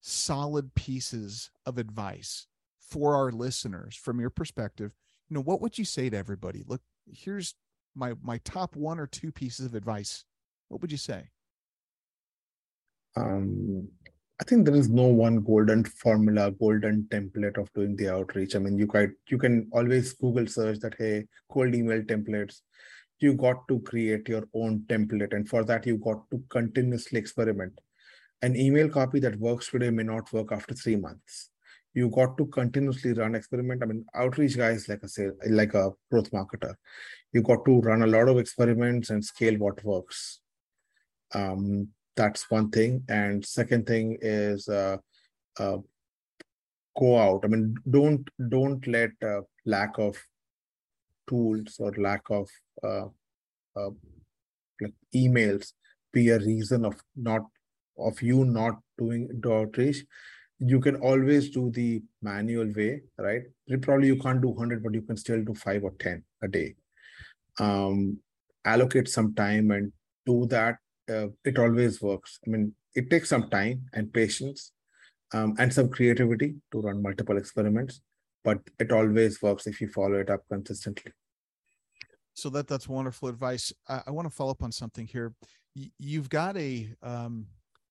solid 0.00 0.74
pieces 0.74 1.50
of 1.64 1.78
advice 1.78 2.46
for 2.80 3.14
our 3.14 3.32
listeners 3.32 3.96
from 3.96 4.20
your 4.20 4.30
perspective 4.30 4.92
you 5.28 5.34
know 5.34 5.40
what 5.40 5.62
would 5.62 5.78
you 5.78 5.86
say 5.86 6.10
to 6.10 6.16
everybody? 6.16 6.62
Look 6.66 6.82
here's 7.10 7.54
my 7.94 8.14
my 8.22 8.38
top 8.44 8.76
one 8.76 9.00
or 9.00 9.06
two 9.06 9.32
pieces 9.32 9.64
of 9.64 9.74
advice. 9.74 10.24
What 10.68 10.82
would 10.82 10.92
you 10.92 10.98
say 10.98 11.30
um 13.16 13.88
I 14.40 14.44
think 14.44 14.64
there 14.64 14.74
is 14.74 14.88
no 14.88 15.04
one 15.06 15.42
golden 15.42 15.84
formula, 15.84 16.50
golden 16.50 17.04
template 17.04 17.56
of 17.56 17.72
doing 17.72 17.94
the 17.94 18.08
outreach. 18.08 18.56
I 18.56 18.58
mean, 18.58 18.76
you 18.76 18.88
can 18.88 19.14
you 19.28 19.38
can 19.38 19.68
always 19.72 20.12
Google 20.12 20.48
search 20.48 20.80
that 20.80 20.96
hey, 20.98 21.26
cold 21.48 21.74
email 21.74 22.02
templates. 22.02 22.60
You 23.20 23.34
got 23.34 23.68
to 23.68 23.78
create 23.80 24.28
your 24.28 24.42
own 24.52 24.80
template, 24.88 25.32
and 25.32 25.48
for 25.48 25.64
that 25.64 25.86
you 25.86 25.98
got 25.98 26.28
to 26.32 26.42
continuously 26.48 27.20
experiment. 27.20 27.80
An 28.42 28.56
email 28.56 28.88
copy 28.88 29.20
that 29.20 29.38
works 29.38 29.70
today 29.70 29.90
may 29.90 30.02
not 30.02 30.32
work 30.32 30.50
after 30.50 30.74
three 30.74 30.96
months. 30.96 31.50
You 31.94 32.10
got 32.10 32.36
to 32.38 32.46
continuously 32.46 33.12
run 33.12 33.36
experiment. 33.36 33.84
I 33.84 33.86
mean, 33.86 34.04
outreach 34.16 34.56
guys 34.56 34.88
like 34.88 35.04
I 35.04 35.06
say, 35.06 35.28
like 35.48 35.74
a 35.74 35.92
growth 36.10 36.32
marketer, 36.32 36.74
you 37.32 37.40
got 37.40 37.64
to 37.66 37.80
run 37.80 38.02
a 38.02 38.08
lot 38.08 38.28
of 38.28 38.38
experiments 38.38 39.10
and 39.10 39.24
scale 39.24 39.56
what 39.58 39.82
works. 39.84 40.40
Um, 41.32 41.88
that's 42.16 42.50
one 42.50 42.70
thing. 42.70 43.04
And 43.08 43.44
second 43.44 43.86
thing 43.86 44.18
is 44.20 44.68
uh, 44.68 44.98
uh, 45.58 45.78
go 46.98 47.18
out. 47.18 47.40
I 47.44 47.48
mean 47.48 47.74
don't 47.88 48.28
don't 48.48 48.86
let 48.86 49.10
uh, 49.22 49.42
lack 49.66 49.98
of 49.98 50.16
tools 51.28 51.76
or 51.78 51.92
lack 51.98 52.22
of 52.30 52.48
uh, 52.82 53.06
uh, 53.76 53.90
like 54.80 54.94
emails 55.14 55.72
be 56.12 56.28
a 56.30 56.38
reason 56.38 56.84
of 56.84 57.00
not 57.16 57.42
of 57.98 58.20
you 58.22 58.44
not 58.44 58.80
doing 58.98 59.28
outreach 59.46 60.04
you 60.58 60.80
can 60.80 60.96
always 60.96 61.50
do 61.50 61.70
the 61.70 62.02
manual 62.22 62.70
way 62.76 63.02
right? 63.18 63.42
Probably 63.82 64.08
you 64.08 64.16
can't 64.16 64.40
do 64.40 64.48
100 64.48 64.82
but 64.82 64.94
you 64.94 65.02
can 65.02 65.16
still 65.16 65.42
do 65.42 65.54
5 65.54 65.84
or 65.84 65.92
10 65.98 66.22
a 66.42 66.48
day. 66.48 66.74
Um 67.58 68.18
allocate 68.64 69.08
some 69.08 69.34
time 69.34 69.70
and 69.70 69.92
do 70.26 70.46
that 70.46 70.76
uh, 71.08 71.28
it 71.44 71.58
always 71.58 72.00
works. 72.00 72.38
I 72.46 72.50
mean, 72.50 72.74
it 72.94 73.10
takes 73.10 73.28
some 73.28 73.50
time 73.50 73.86
and 73.92 74.12
patience 74.12 74.72
um, 75.32 75.54
and 75.58 75.72
some 75.72 75.88
creativity 75.88 76.54
to 76.72 76.80
run 76.80 77.02
multiple 77.02 77.36
experiments, 77.36 78.00
but 78.42 78.60
it 78.78 78.92
always 78.92 79.42
works 79.42 79.66
if 79.66 79.80
you 79.80 79.88
follow 79.88 80.14
it 80.14 80.30
up 80.30 80.42
consistently. 80.48 81.12
So 82.34 82.50
that 82.50 82.66
that's 82.66 82.88
wonderful 82.88 83.28
advice. 83.28 83.72
I, 83.88 84.02
I 84.08 84.10
want 84.10 84.28
to 84.28 84.34
follow 84.34 84.50
up 84.50 84.62
on 84.62 84.72
something 84.72 85.06
here. 85.06 85.34
Y- 85.76 85.90
you've 85.98 86.28
got 86.28 86.56
a 86.56 86.88
um, 87.02 87.46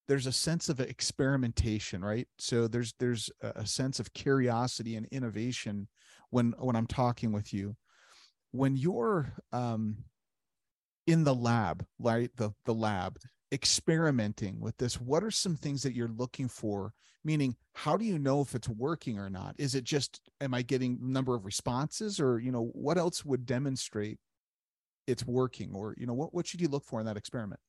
there's 0.08 0.28
a 0.28 0.34
sense 0.34 0.67
of 0.69 0.80
experimentation, 0.80 2.04
right? 2.04 2.28
So 2.38 2.67
there's 2.67 2.93
there's 2.99 3.30
a 3.41 3.65
sense 3.65 3.99
of 3.99 4.13
curiosity 4.13 4.95
and 4.95 5.06
innovation 5.08 5.88
when 6.30 6.54
when 6.60 6.76
I'm 6.76 6.88
talking 6.88 7.32
with 7.32 7.54
you. 7.54 7.76
When 8.52 8.76
you're 8.76 9.34
um, 9.52 9.97
in 11.07 11.23
the 11.23 11.35
lab, 11.35 11.85
right? 11.99 12.31
The 12.37 12.51
the 12.65 12.73
lab 12.73 13.17
experimenting 13.51 14.59
with 14.59 14.75
this. 14.77 14.99
What 14.99 15.23
are 15.23 15.31
some 15.31 15.55
things 15.55 15.83
that 15.83 15.93
you're 15.93 16.07
looking 16.07 16.47
for? 16.47 16.93
Meaning, 17.23 17.55
how 17.73 17.95
do 17.95 18.03
you 18.03 18.19
know 18.19 18.41
if 18.41 18.55
it's 18.55 18.67
working 18.67 19.17
or 19.17 19.29
not? 19.29 19.55
Is 19.57 19.75
it 19.75 19.83
just 19.83 20.19
am 20.41 20.53
I 20.53 20.61
getting 20.61 20.97
number 21.01 21.35
of 21.35 21.45
responses, 21.45 22.19
or 22.19 22.39
you 22.39 22.51
know, 22.51 22.69
what 22.73 22.97
else 22.97 23.23
would 23.23 23.45
demonstrate 23.45 24.19
it's 25.07 25.25
working, 25.25 25.71
or 25.73 25.95
you 25.97 26.05
know, 26.05 26.13
what 26.13 26.33
what 26.33 26.47
should 26.47 26.61
you 26.61 26.67
look 26.67 26.85
for 26.85 26.99
in 26.99 27.05
that 27.05 27.17
experiment? 27.17 27.59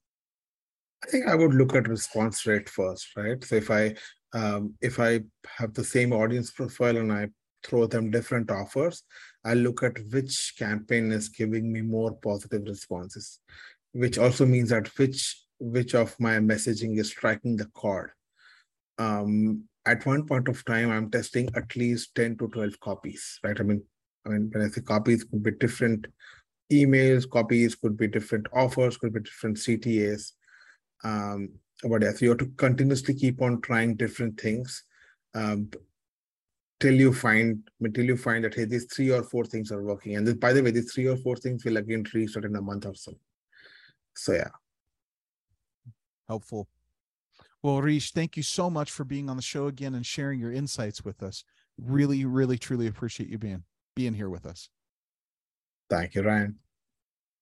I 1.04 1.10
think 1.10 1.28
I 1.28 1.34
would 1.34 1.54
look 1.54 1.74
at 1.74 1.88
response 1.88 2.46
rate 2.46 2.68
first, 2.68 3.08
right? 3.16 3.42
So 3.44 3.56
if 3.56 3.70
I 3.70 3.94
um, 4.32 4.74
if 4.80 4.98
I 4.98 5.20
have 5.46 5.74
the 5.74 5.84
same 5.84 6.12
audience 6.12 6.50
profile 6.50 6.96
and 6.96 7.12
I 7.12 7.28
throw 7.64 7.86
them 7.86 8.10
different 8.10 8.50
offers, 8.50 9.02
I 9.44 9.54
look 9.54 9.82
at 9.82 9.98
which 10.10 10.54
campaign 10.58 11.10
is 11.12 11.28
giving 11.28 11.72
me 11.72 11.80
more 11.80 12.12
positive 12.12 12.62
responses, 12.66 13.40
which 13.92 14.18
also 14.18 14.46
means 14.46 14.70
that 14.70 14.88
which 14.98 15.40
which 15.58 15.94
of 15.94 16.18
my 16.18 16.36
messaging 16.36 16.98
is 16.98 17.10
striking 17.10 17.56
the 17.56 17.66
chord. 17.66 18.10
Um, 18.98 19.64
at 19.86 20.04
one 20.04 20.26
point 20.26 20.48
of 20.48 20.64
time, 20.64 20.90
I'm 20.90 21.10
testing 21.10 21.48
at 21.54 21.74
least 21.76 22.14
10 22.14 22.38
to 22.38 22.48
12 22.48 22.80
copies, 22.80 23.38
right? 23.42 23.58
I 23.58 23.62
mean, 23.62 23.82
I 24.26 24.30
mean, 24.30 24.50
when 24.52 24.64
I 24.64 24.68
say 24.68 24.80
copies 24.80 25.24
could 25.24 25.42
be 25.42 25.52
different 25.52 26.06
emails, 26.72 27.28
copies 27.28 27.74
could 27.74 27.96
be 27.96 28.08
different 28.08 28.46
offers, 28.52 28.96
could 28.96 29.12
be 29.12 29.20
different 29.20 29.58
CTAs. 29.58 30.32
Um, 31.02 31.50
but 31.82 32.02
yes, 32.02 32.22
you 32.22 32.30
have 32.30 32.38
to 32.38 32.46
continuously 32.56 33.14
keep 33.14 33.42
on 33.42 33.60
trying 33.60 33.96
different 33.96 34.40
things. 34.40 34.84
Um, 35.34 35.70
till 36.84 37.00
you 37.00 37.14
find 37.14 37.66
until 37.80 38.04
you 38.04 38.14
find 38.14 38.44
that 38.44 38.54
hey 38.54 38.66
these 38.66 38.84
three 38.84 39.10
or 39.10 39.22
four 39.22 39.46
things 39.46 39.72
are 39.72 39.82
working. 39.82 40.16
And 40.16 40.26
this, 40.26 40.34
by 40.34 40.52
the 40.52 40.62
way 40.62 40.70
these 40.70 40.92
three 40.92 41.06
or 41.06 41.16
four 41.16 41.34
things 41.36 41.64
will 41.64 41.78
again 41.78 42.04
restart 42.12 42.44
in 42.44 42.54
a 42.56 42.60
month 42.60 42.84
or 42.84 42.94
so. 42.94 43.12
So 44.14 44.34
yeah. 44.34 44.50
Helpful. 46.28 46.68
Well 47.62 47.80
Rish, 47.80 48.12
thank 48.12 48.36
you 48.36 48.42
so 48.42 48.68
much 48.68 48.90
for 48.90 49.04
being 49.04 49.30
on 49.30 49.36
the 49.36 49.42
show 49.42 49.66
again 49.66 49.94
and 49.94 50.04
sharing 50.04 50.38
your 50.38 50.52
insights 50.52 51.02
with 51.02 51.22
us. 51.22 51.42
Really 51.78 52.26
really 52.26 52.58
truly 52.58 52.86
appreciate 52.86 53.30
you 53.30 53.38
being 53.38 53.64
being 53.96 54.12
here 54.12 54.28
with 54.28 54.44
us. 54.44 54.68
Thank 55.88 56.14
you 56.14 56.22
ryan. 56.22 56.58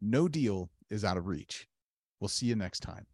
no 0.00 0.26
deal 0.26 0.70
is 0.88 1.04
out 1.04 1.18
of 1.18 1.26
reach. 1.26 1.68
We'll 2.20 2.28
see 2.28 2.46
you 2.46 2.56
next 2.56 2.80
time. 2.80 3.06